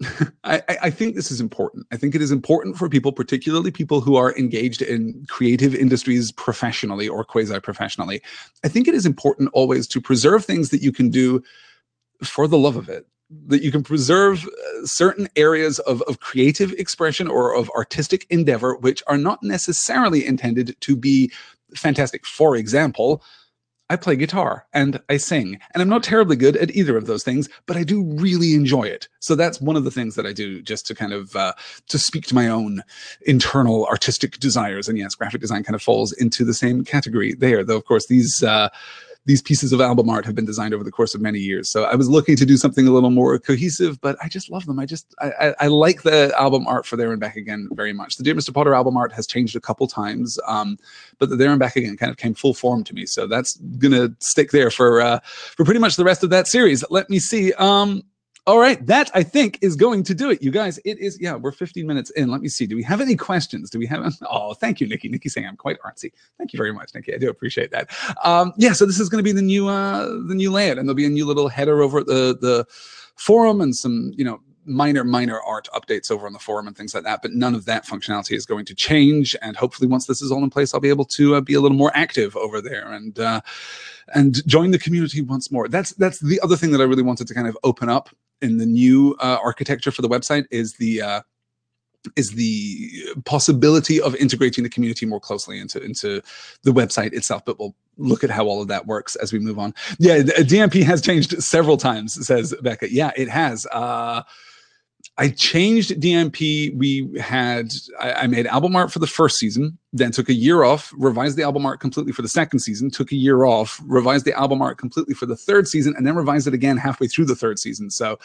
I, 0.44 0.62
I, 0.82 0.90
think 0.90 1.16
this 1.16 1.30
is 1.30 1.40
important. 1.40 1.86
I 1.90 1.96
think 1.96 2.14
it 2.14 2.22
is 2.22 2.30
important 2.30 2.78
for 2.78 2.88
people, 2.88 3.10
particularly 3.10 3.72
people 3.72 4.00
who 4.00 4.14
are 4.14 4.36
engaged 4.36 4.80
in 4.80 5.26
creative 5.28 5.74
industries 5.74 6.30
professionally 6.30 7.08
or 7.08 7.24
quasi 7.24 7.58
professionally. 7.58 8.22
I 8.64 8.68
think 8.68 8.86
it 8.86 8.94
is 8.94 9.04
important 9.04 9.50
always 9.52 9.88
to 9.88 10.00
preserve 10.00 10.44
things 10.44 10.70
that 10.70 10.82
you 10.82 10.92
can 10.92 11.10
do 11.10 11.42
for 12.22 12.46
the 12.46 12.58
love 12.58 12.76
of 12.76 12.88
it. 12.88 13.06
That 13.48 13.62
you 13.62 13.72
can 13.72 13.82
preserve 13.82 14.46
uh, 14.46 14.86
certain 14.86 15.28
areas 15.36 15.80
of, 15.80 16.00
of 16.02 16.20
creative 16.20 16.72
expression 16.74 17.26
or 17.28 17.54
of 17.54 17.68
artistic 17.70 18.24
endeavor, 18.30 18.76
which 18.76 19.02
are 19.06 19.18
not 19.18 19.42
necessarily 19.42 20.24
intended 20.24 20.76
to 20.80 20.96
be 20.96 21.32
fantastic. 21.74 22.24
For 22.24 22.56
example, 22.56 23.22
I 23.90 23.96
play 23.96 24.16
guitar 24.16 24.66
and 24.72 25.00
I 25.08 25.16
sing, 25.16 25.58
and 25.72 25.82
I'm 25.82 25.88
not 25.88 26.02
terribly 26.02 26.36
good 26.36 26.56
at 26.56 26.74
either 26.74 26.96
of 26.96 27.06
those 27.06 27.24
things, 27.24 27.48
but 27.66 27.76
I 27.76 27.84
do 27.84 28.02
really 28.02 28.54
enjoy 28.54 28.84
it. 28.84 29.08
So 29.20 29.34
that's 29.34 29.60
one 29.60 29.76
of 29.76 29.84
the 29.84 29.90
things 29.90 30.14
that 30.14 30.26
I 30.26 30.32
do 30.32 30.60
just 30.62 30.86
to 30.86 30.94
kind 30.94 31.12
of 31.12 31.34
uh, 31.34 31.54
to 31.88 31.98
speak 31.98 32.26
to 32.26 32.34
my 32.34 32.48
own 32.48 32.82
internal 33.22 33.86
artistic 33.86 34.38
desires. 34.38 34.88
And 34.88 34.98
yes, 34.98 35.14
graphic 35.14 35.40
design 35.40 35.64
kind 35.64 35.74
of 35.74 35.82
falls 35.82 36.12
into 36.12 36.44
the 36.44 36.54
same 36.54 36.84
category 36.84 37.34
there, 37.34 37.64
though. 37.64 37.76
Of 37.76 37.84
course, 37.84 38.06
these. 38.06 38.42
Uh, 38.42 38.68
these 39.28 39.42
pieces 39.42 39.74
of 39.74 39.80
album 39.82 40.08
art 40.08 40.24
have 40.24 40.34
been 40.34 40.46
designed 40.46 40.72
over 40.72 40.82
the 40.82 40.90
course 40.90 41.14
of 41.14 41.20
many 41.20 41.38
years. 41.38 41.70
So 41.70 41.84
I 41.84 41.94
was 41.96 42.08
looking 42.08 42.34
to 42.36 42.46
do 42.46 42.56
something 42.56 42.88
a 42.88 42.90
little 42.90 43.10
more 43.10 43.38
cohesive, 43.38 44.00
but 44.00 44.16
I 44.22 44.28
just 44.28 44.50
love 44.50 44.64
them. 44.64 44.80
I 44.80 44.86
just 44.86 45.14
I, 45.20 45.30
I, 45.38 45.54
I 45.60 45.66
like 45.66 46.02
the 46.02 46.32
album 46.38 46.66
art 46.66 46.86
for 46.86 46.96
There 46.96 47.12
and 47.12 47.20
Back 47.20 47.36
Again 47.36 47.68
very 47.72 47.92
much. 47.92 48.16
The 48.16 48.24
Dear 48.24 48.34
Mr. 48.34 48.54
Potter 48.54 48.72
album 48.72 48.96
art 48.96 49.12
has 49.12 49.26
changed 49.26 49.54
a 49.54 49.60
couple 49.60 49.86
times, 49.86 50.38
um, 50.46 50.78
but 51.18 51.28
the 51.28 51.36
There 51.36 51.50
and 51.50 51.60
Back 51.60 51.76
Again 51.76 51.94
kind 51.98 52.10
of 52.10 52.16
came 52.16 52.32
full 52.32 52.54
form 52.54 52.82
to 52.84 52.94
me. 52.94 53.04
So 53.04 53.26
that's 53.26 53.58
gonna 53.76 54.08
stick 54.18 54.50
there 54.50 54.70
for 54.70 55.02
uh, 55.02 55.20
for 55.22 55.62
pretty 55.62 55.80
much 55.80 55.96
the 55.96 56.04
rest 56.04 56.24
of 56.24 56.30
that 56.30 56.48
series. 56.48 56.82
Let 56.88 57.10
me 57.10 57.18
see. 57.18 57.52
Um, 57.52 58.04
all 58.48 58.58
right, 58.58 58.84
that 58.86 59.10
I 59.12 59.22
think 59.22 59.58
is 59.60 59.76
going 59.76 60.02
to 60.04 60.14
do 60.14 60.30
it, 60.30 60.42
you 60.42 60.50
guys. 60.50 60.78
It 60.86 60.98
is, 60.98 61.20
yeah, 61.20 61.34
we're 61.34 61.52
15 61.52 61.86
minutes 61.86 62.08
in. 62.12 62.30
Let 62.30 62.40
me 62.40 62.48
see. 62.48 62.66
Do 62.66 62.76
we 62.76 62.82
have 62.82 63.02
any 63.02 63.14
questions? 63.14 63.68
Do 63.68 63.78
we 63.78 63.84
have? 63.86 63.98
Oh, 64.30 64.54
thank 64.54 64.80
you, 64.80 64.88
Nikki. 64.88 65.08
Nikki 65.08 65.28
saying 65.28 65.46
I'm 65.46 65.56
quite 65.56 65.76
artsy. 65.82 66.12
Thank 66.38 66.54
you 66.54 66.56
very 66.56 66.72
much, 66.72 66.94
Nikki. 66.94 67.14
I 67.14 67.18
do 67.18 67.28
appreciate 67.28 67.70
that. 67.72 67.90
Um, 68.24 68.54
yeah, 68.56 68.72
so 68.72 68.86
this 68.86 68.98
is 68.98 69.10
going 69.10 69.22
to 69.22 69.22
be 69.22 69.32
the 69.32 69.42
new, 69.42 69.68
uh, 69.68 70.06
the 70.26 70.34
new 70.34 70.50
layout, 70.50 70.78
and 70.78 70.88
there'll 70.88 70.96
be 70.96 71.04
a 71.04 71.10
new 71.10 71.26
little 71.26 71.48
header 71.48 71.82
over 71.82 72.02
the 72.02 72.38
the 72.40 72.64
forum 73.16 73.60
and 73.60 73.76
some, 73.76 74.12
you 74.16 74.24
know, 74.24 74.40
minor 74.64 75.04
minor 75.04 75.40
art 75.40 75.68
updates 75.74 76.10
over 76.10 76.26
on 76.26 76.32
the 76.32 76.38
forum 76.38 76.66
and 76.66 76.76
things 76.76 76.94
like 76.94 77.02
that 77.04 77.22
but 77.22 77.32
none 77.32 77.54
of 77.54 77.64
that 77.64 77.86
functionality 77.86 78.32
is 78.36 78.44
going 78.44 78.66
to 78.66 78.74
change 78.74 79.34
and 79.40 79.56
hopefully 79.56 79.88
once 79.88 80.04
this 80.06 80.20
is 80.20 80.30
all 80.30 80.44
in 80.44 80.50
place 80.50 80.74
i'll 80.74 80.80
be 80.80 80.90
able 80.90 81.06
to 81.06 81.36
uh, 81.36 81.40
be 81.40 81.54
a 81.54 81.60
little 81.60 81.76
more 81.76 81.90
active 81.94 82.36
over 82.36 82.60
there 82.60 82.92
and 82.92 83.18
uh, 83.18 83.40
and 84.14 84.46
join 84.46 84.70
the 84.70 84.78
community 84.78 85.22
once 85.22 85.50
more 85.50 85.68
that's 85.68 85.92
that's 85.92 86.18
the 86.18 86.38
other 86.40 86.54
thing 86.54 86.70
that 86.70 86.82
i 86.82 86.84
really 86.84 87.02
wanted 87.02 87.26
to 87.26 87.32
kind 87.32 87.48
of 87.48 87.56
open 87.64 87.88
up 87.88 88.10
in 88.42 88.58
the 88.58 88.66
new 88.66 89.16
uh, 89.20 89.38
architecture 89.42 89.90
for 89.90 90.02
the 90.02 90.08
website 90.08 90.46
is 90.50 90.74
the 90.74 91.02
uh, 91.02 91.20
is 92.16 92.30
the 92.30 92.90
possibility 93.24 94.00
of 94.00 94.14
integrating 94.16 94.64
the 94.64 94.70
community 94.70 95.06
more 95.06 95.20
closely 95.20 95.58
into 95.58 95.82
into 95.82 96.22
the 96.62 96.70
website 96.70 97.12
itself. 97.12 97.44
But 97.44 97.58
we'll 97.58 97.74
look 97.96 98.24
at 98.24 98.30
how 98.30 98.46
all 98.46 98.62
of 98.62 98.68
that 98.68 98.86
works 98.86 99.16
as 99.16 99.32
we 99.32 99.38
move 99.38 99.58
on. 99.58 99.74
Yeah, 99.98 100.18
DMP 100.18 100.82
has 100.84 101.02
changed 101.02 101.42
several 101.42 101.76
times, 101.76 102.26
says 102.26 102.54
Becca. 102.62 102.92
Yeah, 102.92 103.12
it 103.16 103.28
has. 103.28 103.66
Uh, 103.66 104.22
I 105.20 105.30
changed 105.30 106.00
DMP. 106.00 106.76
We 106.76 107.18
had 107.18 107.72
I, 107.98 108.12
I, 108.12 108.26
made 108.28 108.46
album 108.46 108.76
art 108.76 108.92
for 108.92 109.00
the 109.00 109.06
first 109.08 109.36
season, 109.36 109.76
then 109.92 110.12
took 110.12 110.28
a 110.28 110.34
year 110.34 110.62
off, 110.62 110.94
revised 110.96 111.36
the 111.36 111.42
album 111.42 111.66
art 111.66 111.80
completely 111.80 112.12
for 112.12 112.22
the 112.22 112.28
second 112.28 112.60
season, 112.60 112.88
took 112.88 113.10
a 113.10 113.16
year 113.16 113.44
off, 113.44 113.80
revised 113.84 114.26
the 114.26 114.32
album 114.38 114.62
art 114.62 114.78
completely 114.78 115.14
for 115.14 115.26
the 115.26 115.34
third 115.34 115.66
season, 115.66 115.92
and 115.96 116.06
then 116.06 116.14
revised 116.14 116.46
it 116.46 116.54
again 116.54 116.76
halfway 116.76 117.08
through 117.08 117.24
the 117.24 117.34
third 117.34 117.58
season. 117.58 117.90
So, 117.90 118.16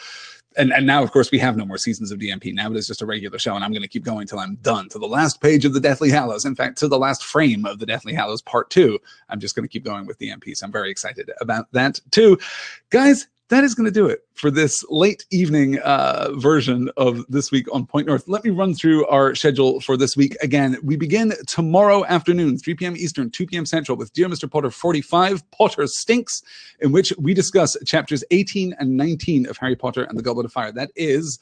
and 0.56 0.72
and 0.72 0.86
now 0.86 1.02
of 1.02 1.10
course 1.10 1.32
we 1.32 1.38
have 1.40 1.56
no 1.56 1.66
more 1.66 1.78
seasons 1.78 2.12
of 2.12 2.20
DMP. 2.20 2.54
Now 2.54 2.70
it 2.70 2.76
is 2.76 2.86
just 2.86 3.02
a 3.02 3.06
regular 3.06 3.40
show, 3.40 3.56
and 3.56 3.64
I'm 3.64 3.72
going 3.72 3.82
to 3.82 3.88
keep 3.88 4.04
going 4.04 4.28
till 4.28 4.38
I'm 4.38 4.54
done 4.62 4.88
to 4.90 4.98
the 5.00 5.08
last 5.08 5.40
page 5.40 5.64
of 5.64 5.74
the 5.74 5.80
Deathly 5.80 6.10
Hallows. 6.10 6.44
In 6.44 6.54
fact, 6.54 6.78
to 6.78 6.86
the 6.86 6.98
last 6.98 7.24
frame 7.24 7.66
of 7.66 7.80
the 7.80 7.86
Deathly 7.86 8.14
Hallows 8.14 8.42
Part 8.42 8.70
Two. 8.70 9.00
I'm 9.28 9.40
just 9.40 9.56
going 9.56 9.66
to 9.66 9.72
keep 9.72 9.84
going 9.84 10.06
with 10.06 10.20
DMP. 10.20 10.56
So 10.56 10.64
I'm 10.64 10.72
very 10.72 10.92
excited 10.92 11.28
about 11.40 11.72
that 11.72 12.00
too, 12.12 12.38
guys 12.90 13.26
that 13.54 13.62
is 13.62 13.74
going 13.74 13.84
to 13.84 13.90
do 13.90 14.06
it 14.06 14.24
for 14.34 14.50
this 14.50 14.84
late 14.90 15.24
evening 15.30 15.78
uh, 15.78 16.30
version 16.34 16.90
of 16.96 17.24
this 17.28 17.52
week 17.52 17.72
on 17.72 17.86
Point 17.86 18.08
North. 18.08 18.26
Let 18.26 18.42
me 18.42 18.50
run 18.50 18.74
through 18.74 19.06
our 19.06 19.34
schedule 19.34 19.80
for 19.80 19.96
this 19.96 20.16
week 20.16 20.36
again. 20.42 20.76
We 20.82 20.96
begin 20.96 21.34
tomorrow 21.46 22.04
afternoon, 22.06 22.58
3 22.58 22.74
p.m. 22.74 22.96
Eastern, 22.96 23.30
2 23.30 23.46
p.m. 23.46 23.64
Central, 23.64 23.96
with 23.96 24.12
Dear 24.12 24.28
Mr. 24.28 24.50
Potter 24.50 24.70
45, 24.70 25.48
Potter 25.52 25.86
Stinks, 25.86 26.42
in 26.80 26.90
which 26.90 27.12
we 27.16 27.32
discuss 27.32 27.76
chapters 27.86 28.24
18 28.32 28.74
and 28.78 28.96
19 28.96 29.48
of 29.48 29.56
Harry 29.58 29.76
Potter 29.76 30.02
and 30.02 30.18
the 30.18 30.22
Goblet 30.22 30.46
of 30.46 30.52
Fire. 30.52 30.72
That 30.72 30.90
is 30.96 31.38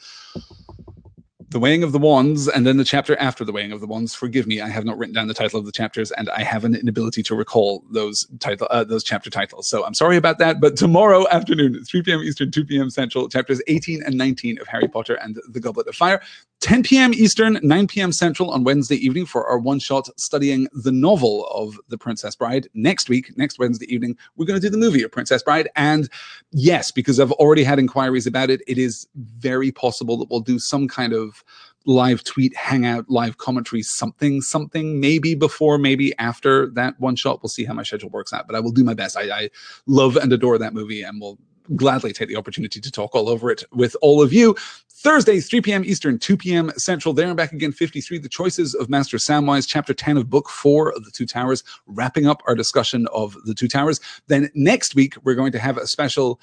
the 1.53 1.61
weighing 1.61 1.83
of 1.83 1.93
the 1.93 1.99
wands 1.99 2.49
and 2.49 2.67
then 2.67 2.77
the 2.79 2.85
chapter 2.85 3.17
after 3.19 3.45
the 3.45 3.53
weighing 3.53 3.73
of 3.73 3.81
the 3.81 3.87
wands. 3.87 4.15
Forgive 4.15 4.47
me 4.47 4.61
i 4.61 4.69
have 4.69 4.85
not 4.85 4.99
written 4.99 5.15
down 5.15 5.29
the 5.29 5.35
title 5.35 5.59
of 5.59 5.67
the 5.67 5.73
chapters 5.73 6.11
and 6.13 6.29
i 6.31 6.43
have 6.43 6.65
an 6.65 6.75
inability 6.75 7.23
to 7.23 7.35
recall 7.35 7.85
those 7.91 8.27
title 8.41 8.67
uh, 8.71 8.85
those 8.85 9.05
chapter 9.05 9.31
titles. 9.31 9.69
So 9.69 9.85
i'm 9.85 9.95
sorry 9.95 10.17
about 10.17 10.39
that 10.39 10.61
but 10.61 10.77
tomorrow 10.77 11.29
afternoon 11.31 11.85
3 11.85 12.03
p.m 12.03 12.21
eastern 12.21 12.51
2 12.51 12.65
p.m 12.65 12.91
central 12.91 13.29
chapters 13.29 13.63
18 13.67 14.03
and 14.03 14.17
19 14.17 14.61
of 14.61 14.67
harry 14.67 14.89
potter 14.89 15.15
and 15.15 15.39
the 15.49 15.61
goblet 15.61 15.87
of 15.87 15.95
fire 15.95 16.21
10 16.63 16.85
p.m 16.85 17.13
eastern 17.13 17.59
9 17.63 17.87
p.m 17.89 18.13
central 18.13 18.51
on 18.51 18.63
wednesday 18.63 18.95
evening 18.95 19.27
for 19.27 19.45
our 19.49 19.59
one 19.59 19.81
shot 19.81 20.09
studying 20.19 20.69
the 20.73 20.93
novel 20.93 21.47
of 21.49 21.77
the 21.89 21.99
princess 21.99 22.37
bride 22.37 22.69
next 22.73 23.09
week 23.09 23.37
next 23.37 23.59
wednesday 23.59 23.93
evening 23.93 24.17
we're 24.37 24.47
going 24.47 24.59
to 24.59 24.65
do 24.65 24.71
the 24.71 24.79
movie 24.79 25.03
of 25.03 25.11
princess 25.11 25.43
bride 25.43 25.69
and 25.75 26.09
yes 26.53 26.93
because 26.93 27.19
i've 27.19 27.33
already 27.33 27.65
had 27.65 27.81
inquiries 27.81 28.29
about 28.29 28.49
it 28.49 28.63
it 28.69 28.79
is 28.79 29.09
very 29.17 29.73
possible 29.73 30.17
that 30.17 30.31
we'll 30.31 30.41
do 30.41 30.59
some 30.59 30.87
kind 30.87 31.13
of 31.13 31.45
live 31.85 32.23
tweet, 32.23 32.55
hangout, 32.57 33.11
live 33.11 33.39
commentary, 33.39 33.83
something, 33.83 34.41
something, 34.41 35.01
maybe 35.01 35.35
before, 35.35 35.79
maybe 35.79 36.17
after 36.19 36.69
that 36.71 36.95
one 37.01 37.17
shot. 37.17 37.43
We'll 37.43 37.51
see 37.51 37.65
how 37.65 37.75
my 37.75 37.83
schedule 37.83 38.09
works 38.11 38.33
out, 38.33 38.47
but 38.47 38.55
I 38.55 38.61
will 38.61 38.71
do 38.71 38.85
my 38.85 38.95
best. 38.95 39.17
I, 39.17 39.23
I 39.23 39.51
love 39.87 40.17
and 40.17 40.33
adore 40.33 40.59
that 40.59 40.75
movie 40.75 41.03
and 41.03 41.21
will 41.21 41.39
gladly 41.77 42.13
take 42.13 42.29
the 42.29 42.37
opportunity 42.37 42.81
to 42.81 42.91
talk 42.91 43.15
all 43.15 43.29
over 43.29 43.51
it 43.51 43.65
with 43.73 43.97
all 44.03 44.23
of 44.23 44.33
you. 44.33 44.57
Thursday, 45.03 45.41
3 45.41 45.61
p.m. 45.63 45.85
Eastern, 45.85 46.17
2 46.17 46.37
p.m. 46.37 46.71
Central. 46.77 47.13
There 47.13 47.27
and 47.27 47.37
back 47.37 47.53
again, 47.53 47.73
53. 47.73 48.19
The 48.19 48.29
Choices 48.29 48.75
of 48.75 48.89
Master 48.89 49.17
Samwise, 49.17 49.67
Chapter 49.67 49.93
10 49.93 50.17
of 50.17 50.31
Book 50.31 50.49
4 50.49 50.93
of 50.93 51.05
The 51.05 51.11
Two 51.11 51.27
Towers, 51.27 51.65
wrapping 51.87 52.29
up 52.29 52.41
our 52.47 52.55
discussion 52.55 53.09
of 53.13 53.37
The 53.45 53.55
Two 53.55 53.67
Towers. 53.67 54.01
Then 54.29 54.49
next 54.55 54.95
week, 54.95 55.15
we're 55.25 55.35
going 55.35 55.53
to 55.53 55.59
have 55.59 55.77
a 55.77 55.89
special 55.89 56.41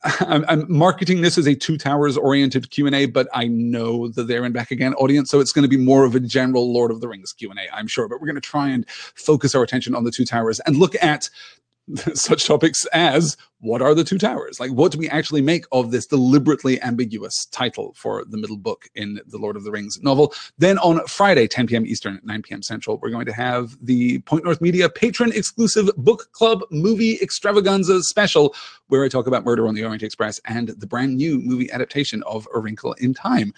I'm, 0.20 0.44
I'm, 0.48 0.70
marketing 0.70 1.22
this 1.22 1.38
as 1.38 1.48
a 1.48 1.54
two 1.56 1.76
towers 1.76 2.16
oriented 2.16 2.70
q&a 2.70 3.06
but 3.06 3.26
i 3.34 3.48
know 3.48 4.06
the 4.06 4.22
there 4.22 4.44
and 4.44 4.54
back 4.54 4.70
again 4.70 4.94
audience 4.94 5.28
so 5.28 5.40
it's 5.40 5.50
going 5.50 5.64
to 5.64 5.68
be 5.68 5.76
more 5.76 6.04
of 6.04 6.14
a 6.14 6.20
general 6.20 6.72
lord 6.72 6.92
of 6.92 7.00
the 7.00 7.08
rings 7.08 7.32
q&a 7.32 7.52
i'm 7.74 7.88
sure 7.88 8.08
but 8.08 8.20
we're 8.20 8.26
going 8.28 8.36
to 8.36 8.40
try 8.40 8.68
and 8.68 8.88
focus 8.88 9.56
our 9.56 9.62
attention 9.64 9.96
on 9.96 10.04
the 10.04 10.12
two 10.12 10.24
towers 10.24 10.60
and 10.60 10.76
look 10.76 10.94
at 11.02 11.28
such 12.14 12.46
topics 12.46 12.84
as 12.86 13.36
what 13.60 13.82
are 13.82 13.94
the 13.94 14.04
two 14.04 14.18
towers? 14.18 14.60
Like, 14.60 14.70
what 14.70 14.92
do 14.92 14.98
we 14.98 15.08
actually 15.08 15.42
make 15.42 15.64
of 15.72 15.90
this 15.90 16.06
deliberately 16.06 16.80
ambiguous 16.82 17.46
title 17.46 17.92
for 17.96 18.24
the 18.24 18.36
middle 18.36 18.56
book 18.56 18.88
in 18.94 19.20
the 19.26 19.38
Lord 19.38 19.56
of 19.56 19.64
the 19.64 19.70
Rings 19.70 20.00
novel? 20.02 20.32
Then 20.58 20.78
on 20.78 21.04
Friday, 21.06 21.48
10 21.48 21.66
p.m. 21.66 21.86
Eastern, 21.86 22.20
9 22.22 22.42
p.m. 22.42 22.62
Central, 22.62 22.98
we're 22.98 23.10
going 23.10 23.26
to 23.26 23.32
have 23.32 23.76
the 23.84 24.20
Point 24.20 24.44
North 24.44 24.60
Media 24.60 24.88
patron 24.88 25.32
exclusive 25.32 25.90
book 25.96 26.30
club 26.32 26.62
movie 26.70 27.18
extravaganza 27.20 28.02
special, 28.02 28.54
where 28.88 29.04
I 29.04 29.08
talk 29.08 29.26
about 29.26 29.44
Murder 29.44 29.66
on 29.66 29.74
the 29.74 29.82
Orient 29.82 30.02
Express 30.02 30.40
and 30.44 30.68
the 30.68 30.86
brand 30.86 31.16
new 31.16 31.38
movie 31.40 31.70
adaptation 31.72 32.22
of 32.24 32.46
A 32.54 32.60
Wrinkle 32.60 32.92
in 32.94 33.12
Time. 33.14 33.52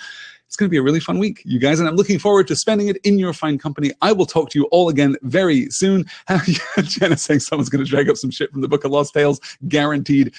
It's 0.51 0.57
going 0.57 0.69
to 0.69 0.71
be 0.71 0.79
a 0.79 0.83
really 0.83 0.99
fun 0.99 1.21
week, 1.21 1.43
you 1.45 1.61
guys, 1.61 1.79
and 1.79 1.89
I'm 1.89 1.95
looking 1.95 2.19
forward 2.19 2.49
to 2.49 2.57
spending 2.57 2.89
it 2.89 2.97
in 3.05 3.21
your 3.21 3.33
fine 3.33 3.57
company. 3.57 3.93
I 4.03 4.11
will 4.11 4.27
talk 4.27 4.51
to 4.51 4.59
you 4.59 4.65
all 4.73 4.89
again 4.89 5.15
very 5.23 5.71
soon. 5.71 6.07
Jenna 6.83 7.17
saying 7.17 7.39
someone's 7.39 7.69
going 7.69 7.85
to 7.85 7.89
drag 7.89 8.11
up 8.11 8.17
some 8.17 8.33
shit 8.33 8.51
from 8.51 8.61
the 8.61 8.67
Book 8.67 8.85
of 8.85 8.91
Lost 8.91 9.15
Tales. 9.15 9.39
Guaranteed. 9.69 10.35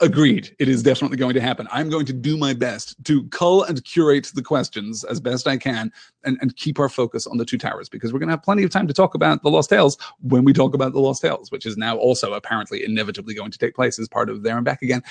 Agreed. 0.00 0.54
It 0.58 0.68
is 0.68 0.82
definitely 0.82 1.16
going 1.16 1.34
to 1.34 1.40
happen. 1.40 1.68
I'm 1.70 1.88
going 1.88 2.06
to 2.06 2.12
do 2.12 2.36
my 2.36 2.54
best 2.54 2.96
to 3.04 3.22
cull 3.28 3.62
and 3.62 3.82
curate 3.84 4.32
the 4.34 4.42
questions 4.42 5.04
as 5.04 5.20
best 5.20 5.46
I 5.46 5.58
can 5.58 5.92
and, 6.24 6.36
and 6.40 6.54
keep 6.56 6.80
our 6.80 6.88
focus 6.88 7.28
on 7.28 7.36
the 7.36 7.44
two 7.44 7.56
towers 7.56 7.88
because 7.88 8.12
we're 8.12 8.18
going 8.18 8.28
to 8.28 8.32
have 8.32 8.42
plenty 8.42 8.64
of 8.64 8.70
time 8.70 8.88
to 8.88 8.92
talk 8.92 9.14
about 9.14 9.44
the 9.44 9.48
Lost 9.48 9.70
Tales 9.70 9.96
when 10.22 10.42
we 10.42 10.52
talk 10.52 10.74
about 10.74 10.92
the 10.92 10.98
Lost 10.98 11.22
Tales, 11.22 11.52
which 11.52 11.66
is 11.66 11.76
now 11.76 11.96
also 11.96 12.34
apparently 12.34 12.84
inevitably 12.84 13.32
going 13.32 13.52
to 13.52 13.58
take 13.58 13.76
place 13.76 14.00
as 14.00 14.08
part 14.08 14.28
of 14.28 14.42
There 14.42 14.56
and 14.56 14.64
Back 14.64 14.82
Again 14.82 15.04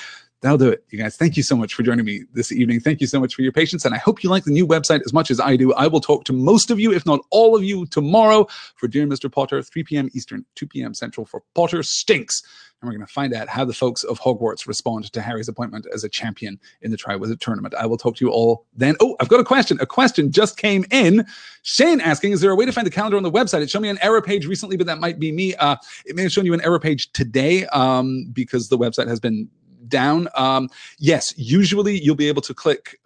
that'll 0.45 0.59
do 0.59 0.69
it. 0.69 0.85
You 0.91 0.99
guys, 0.99 1.17
thank 1.17 1.35
you 1.35 1.41
so 1.41 1.55
much 1.55 1.73
for 1.73 1.81
joining 1.81 2.05
me 2.05 2.23
this 2.33 2.51
evening. 2.51 2.79
Thank 2.79 3.01
you 3.01 3.07
so 3.07 3.19
much 3.19 3.33
for 3.33 3.41
your 3.41 3.51
patience. 3.51 3.83
And 3.83 3.95
I 3.95 3.97
hope 3.97 4.23
you 4.23 4.29
like 4.29 4.43
the 4.43 4.51
new 4.51 4.67
website 4.67 5.01
as 5.03 5.11
much 5.11 5.31
as 5.31 5.39
I 5.39 5.55
do. 5.55 5.73
I 5.73 5.87
will 5.87 5.99
talk 5.99 6.23
to 6.25 6.33
most 6.33 6.69
of 6.69 6.79
you, 6.79 6.93
if 6.93 7.03
not 7.03 7.19
all 7.31 7.55
of 7.55 7.63
you, 7.63 7.87
tomorrow 7.87 8.45
for 8.75 8.87
Dear 8.87 9.07
Mr. 9.07 9.31
Potter, 9.31 9.63
3 9.63 9.83
p.m. 9.83 10.09
Eastern, 10.13 10.45
2 10.53 10.67
p.m. 10.67 10.93
Central 10.93 11.25
for 11.25 11.41
Potter 11.55 11.81
Stinks. 11.81 12.43
And 12.79 12.87
we're 12.87 12.95
going 12.95 13.07
to 13.07 13.11
find 13.11 13.33
out 13.33 13.47
how 13.47 13.65
the 13.65 13.73
folks 13.73 14.03
of 14.03 14.19
Hogwarts 14.19 14.67
respond 14.67 15.11
to 15.11 15.21
Harry's 15.21 15.47
appointment 15.47 15.87
as 15.91 16.03
a 16.03 16.09
champion 16.09 16.59
in 16.81 16.91
the 16.91 16.97
Triwizard 16.97 17.39
Tournament. 17.39 17.73
I 17.73 17.87
will 17.87 17.97
talk 17.97 18.15
to 18.17 18.25
you 18.25 18.29
all 18.29 18.67
then. 18.75 18.95
Oh, 18.99 19.15
I've 19.19 19.29
got 19.29 19.39
a 19.39 19.43
question. 19.43 19.79
A 19.81 19.87
question 19.87 20.31
just 20.31 20.57
came 20.57 20.85
in. 20.91 21.25
Shane 21.63 22.01
asking, 22.01 22.33
is 22.33 22.41
there 22.41 22.51
a 22.51 22.55
way 22.55 22.65
to 22.65 22.71
find 22.71 22.85
the 22.85 22.91
calendar 22.91 23.17
on 23.17 23.23
the 23.23 23.31
website? 23.31 23.61
It 23.61 23.71
showed 23.71 23.81
me 23.81 23.89
an 23.89 23.97
error 24.03 24.21
page 24.21 24.45
recently, 24.45 24.77
but 24.77 24.85
that 24.85 24.99
might 24.99 25.17
be 25.17 25.31
me. 25.31 25.55
Uh, 25.55 25.77
it 26.05 26.15
may 26.15 26.21
have 26.21 26.31
shown 26.31 26.45
you 26.45 26.53
an 26.53 26.61
error 26.61 26.79
page 26.79 27.11
today 27.13 27.65
um, 27.67 28.29
because 28.33 28.69
the 28.69 28.77
website 28.77 29.07
has 29.07 29.19
been 29.19 29.49
down. 29.87 30.27
Um, 30.35 30.69
yes, 30.97 31.33
usually 31.37 32.01
you'll 32.01 32.15
be 32.15 32.27
able 32.27 32.41
to 32.43 32.53
click. 32.53 32.99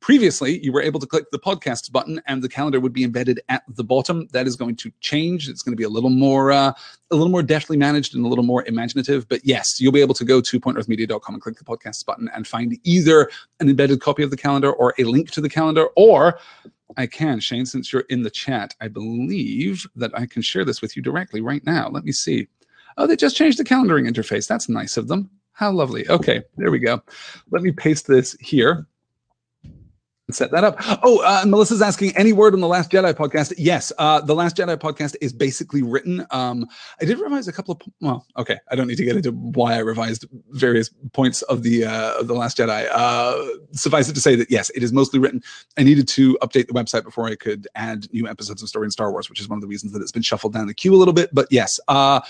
Previously, 0.00 0.62
you 0.62 0.72
were 0.72 0.82
able 0.82 1.00
to 1.00 1.06
click 1.06 1.30
the 1.30 1.38
podcast 1.38 1.92
button, 1.92 2.20
and 2.26 2.42
the 2.42 2.48
calendar 2.48 2.80
would 2.80 2.92
be 2.92 3.04
embedded 3.04 3.40
at 3.48 3.62
the 3.68 3.84
bottom. 3.84 4.28
That 4.32 4.46
is 4.46 4.56
going 4.56 4.76
to 4.76 4.92
change. 5.00 5.48
It's 5.48 5.62
going 5.62 5.72
to 5.72 5.76
be 5.76 5.84
a 5.84 5.88
little 5.88 6.10
more, 6.10 6.52
uh, 6.52 6.72
a 7.10 7.16
little 7.16 7.30
more 7.30 7.42
deftly 7.42 7.76
managed 7.76 8.14
and 8.14 8.24
a 8.24 8.28
little 8.28 8.44
more 8.44 8.64
imaginative. 8.66 9.28
But 9.28 9.40
yes, 9.44 9.80
you'll 9.80 9.92
be 9.92 10.00
able 10.00 10.14
to 10.14 10.24
go 10.24 10.40
to 10.40 10.60
pointnorthmedia.com 10.60 11.34
and 11.34 11.42
click 11.42 11.58
the 11.58 11.64
podcast 11.64 12.04
button 12.06 12.30
and 12.34 12.46
find 12.46 12.78
either 12.84 13.30
an 13.60 13.68
embedded 13.68 14.00
copy 14.00 14.22
of 14.22 14.30
the 14.30 14.36
calendar 14.36 14.72
or 14.72 14.94
a 14.98 15.04
link 15.04 15.30
to 15.32 15.40
the 15.40 15.48
calendar, 15.48 15.86
or 15.96 16.38
I 16.96 17.06
can, 17.06 17.40
Shane, 17.40 17.66
since 17.66 17.92
you're 17.92 18.04
in 18.08 18.22
the 18.22 18.30
chat, 18.30 18.74
I 18.80 18.88
believe 18.88 19.86
that 19.96 20.10
I 20.14 20.26
can 20.26 20.42
share 20.42 20.64
this 20.64 20.82
with 20.82 20.96
you 20.96 21.02
directly 21.02 21.40
right 21.40 21.64
now. 21.64 21.88
Let 21.88 22.04
me 22.04 22.12
see. 22.12 22.48
Oh, 22.96 23.06
they 23.06 23.16
just 23.16 23.36
changed 23.36 23.58
the 23.58 23.64
calendaring 23.64 24.08
interface. 24.08 24.46
That's 24.46 24.68
nice 24.68 24.96
of 24.96 25.08
them. 25.08 25.30
How 25.60 25.70
lovely. 25.70 26.08
Okay, 26.08 26.42
there 26.56 26.70
we 26.70 26.78
go. 26.78 27.02
Let 27.50 27.60
me 27.60 27.70
paste 27.70 28.06
this 28.06 28.34
here 28.40 28.86
and 29.62 30.34
set 30.34 30.50
that 30.52 30.64
up. 30.64 30.76
Oh, 31.02 31.22
uh, 31.22 31.44
Melissa's 31.44 31.82
asking 31.82 32.16
any 32.16 32.32
word 32.32 32.54
on 32.54 32.60
the 32.60 32.66
Last 32.66 32.90
Jedi 32.90 33.12
podcast. 33.12 33.52
Yes, 33.58 33.92
uh, 33.98 34.22
the 34.22 34.34
Last 34.34 34.56
Jedi 34.56 34.74
podcast 34.78 35.16
is 35.20 35.34
basically 35.34 35.82
written. 35.82 36.26
Um, 36.30 36.66
I 36.98 37.04
did 37.04 37.18
revise 37.18 37.46
a 37.46 37.52
couple 37.52 37.74
of. 37.74 37.82
Well, 38.00 38.26
okay, 38.38 38.56
I 38.70 38.74
don't 38.74 38.86
need 38.86 38.96
to 38.96 39.04
get 39.04 39.16
into 39.16 39.32
why 39.32 39.74
I 39.74 39.80
revised 39.80 40.24
various 40.52 40.88
points 41.12 41.42
of 41.42 41.62
the 41.62 41.84
uh, 41.84 42.18
of 42.18 42.26
the 42.26 42.34
Last 42.34 42.56
Jedi. 42.56 42.88
Uh, 42.90 43.36
suffice 43.72 44.08
it 44.08 44.14
to 44.14 44.20
say 44.22 44.36
that 44.36 44.50
yes, 44.50 44.70
it 44.70 44.82
is 44.82 44.94
mostly 44.94 45.20
written. 45.20 45.42
I 45.76 45.82
needed 45.82 46.08
to 46.08 46.38
update 46.40 46.68
the 46.68 46.72
website 46.72 47.04
before 47.04 47.26
I 47.26 47.34
could 47.34 47.68
add 47.74 48.10
new 48.14 48.26
episodes 48.26 48.62
of 48.62 48.70
Story 48.70 48.86
in 48.86 48.92
Star 48.92 49.12
Wars, 49.12 49.28
which 49.28 49.42
is 49.42 49.48
one 49.50 49.58
of 49.58 49.60
the 49.60 49.68
reasons 49.68 49.92
that 49.92 50.00
it's 50.00 50.10
been 50.10 50.22
shuffled 50.22 50.54
down 50.54 50.68
the 50.68 50.72
queue 50.72 50.94
a 50.94 50.96
little 50.96 51.12
bit. 51.12 51.28
But 51.34 51.48
yes. 51.50 51.78
Uh, 51.86 52.22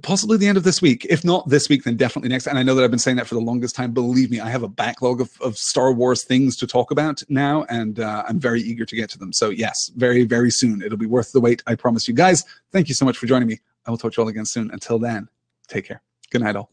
possibly 0.00 0.36
the 0.38 0.46
end 0.46 0.56
of 0.56 0.64
this 0.64 0.80
week. 0.80 1.06
If 1.10 1.24
not 1.24 1.48
this 1.48 1.68
week, 1.68 1.84
then 1.84 1.96
definitely 1.96 2.30
next. 2.30 2.46
And 2.46 2.58
I 2.58 2.62
know 2.62 2.74
that 2.74 2.84
I've 2.84 2.90
been 2.90 2.98
saying 2.98 3.18
that 3.18 3.26
for 3.26 3.34
the 3.34 3.40
longest 3.40 3.76
time. 3.76 3.92
Believe 3.92 4.30
me, 4.30 4.40
I 4.40 4.48
have 4.48 4.62
a 4.62 4.68
backlog 4.68 5.20
of, 5.20 5.30
of 5.40 5.58
Star 5.58 5.92
Wars 5.92 6.24
things 6.24 6.56
to 6.56 6.66
talk 6.66 6.90
about 6.90 7.22
now, 7.28 7.64
and 7.68 8.00
uh, 8.00 8.24
I'm 8.28 8.40
very 8.40 8.62
eager 8.62 8.84
to 8.84 8.96
get 8.96 9.10
to 9.10 9.18
them. 9.18 9.32
So, 9.32 9.50
yes, 9.50 9.90
very, 9.96 10.24
very 10.24 10.50
soon. 10.50 10.82
It'll 10.82 10.98
be 10.98 11.06
worth 11.06 11.32
the 11.32 11.40
wait. 11.40 11.62
I 11.66 11.74
promise 11.74 12.08
you 12.08 12.14
guys. 12.14 12.44
Thank 12.72 12.88
you 12.88 12.94
so 12.94 13.04
much 13.04 13.18
for 13.18 13.26
joining 13.26 13.48
me. 13.48 13.60
I 13.86 13.90
will 13.90 13.98
talk 13.98 14.12
to 14.14 14.20
you 14.20 14.24
all 14.24 14.28
again 14.28 14.46
soon. 14.46 14.70
Until 14.70 14.98
then, 14.98 15.28
take 15.68 15.86
care. 15.86 16.02
Good 16.30 16.42
night, 16.42 16.56
all. 16.56 16.70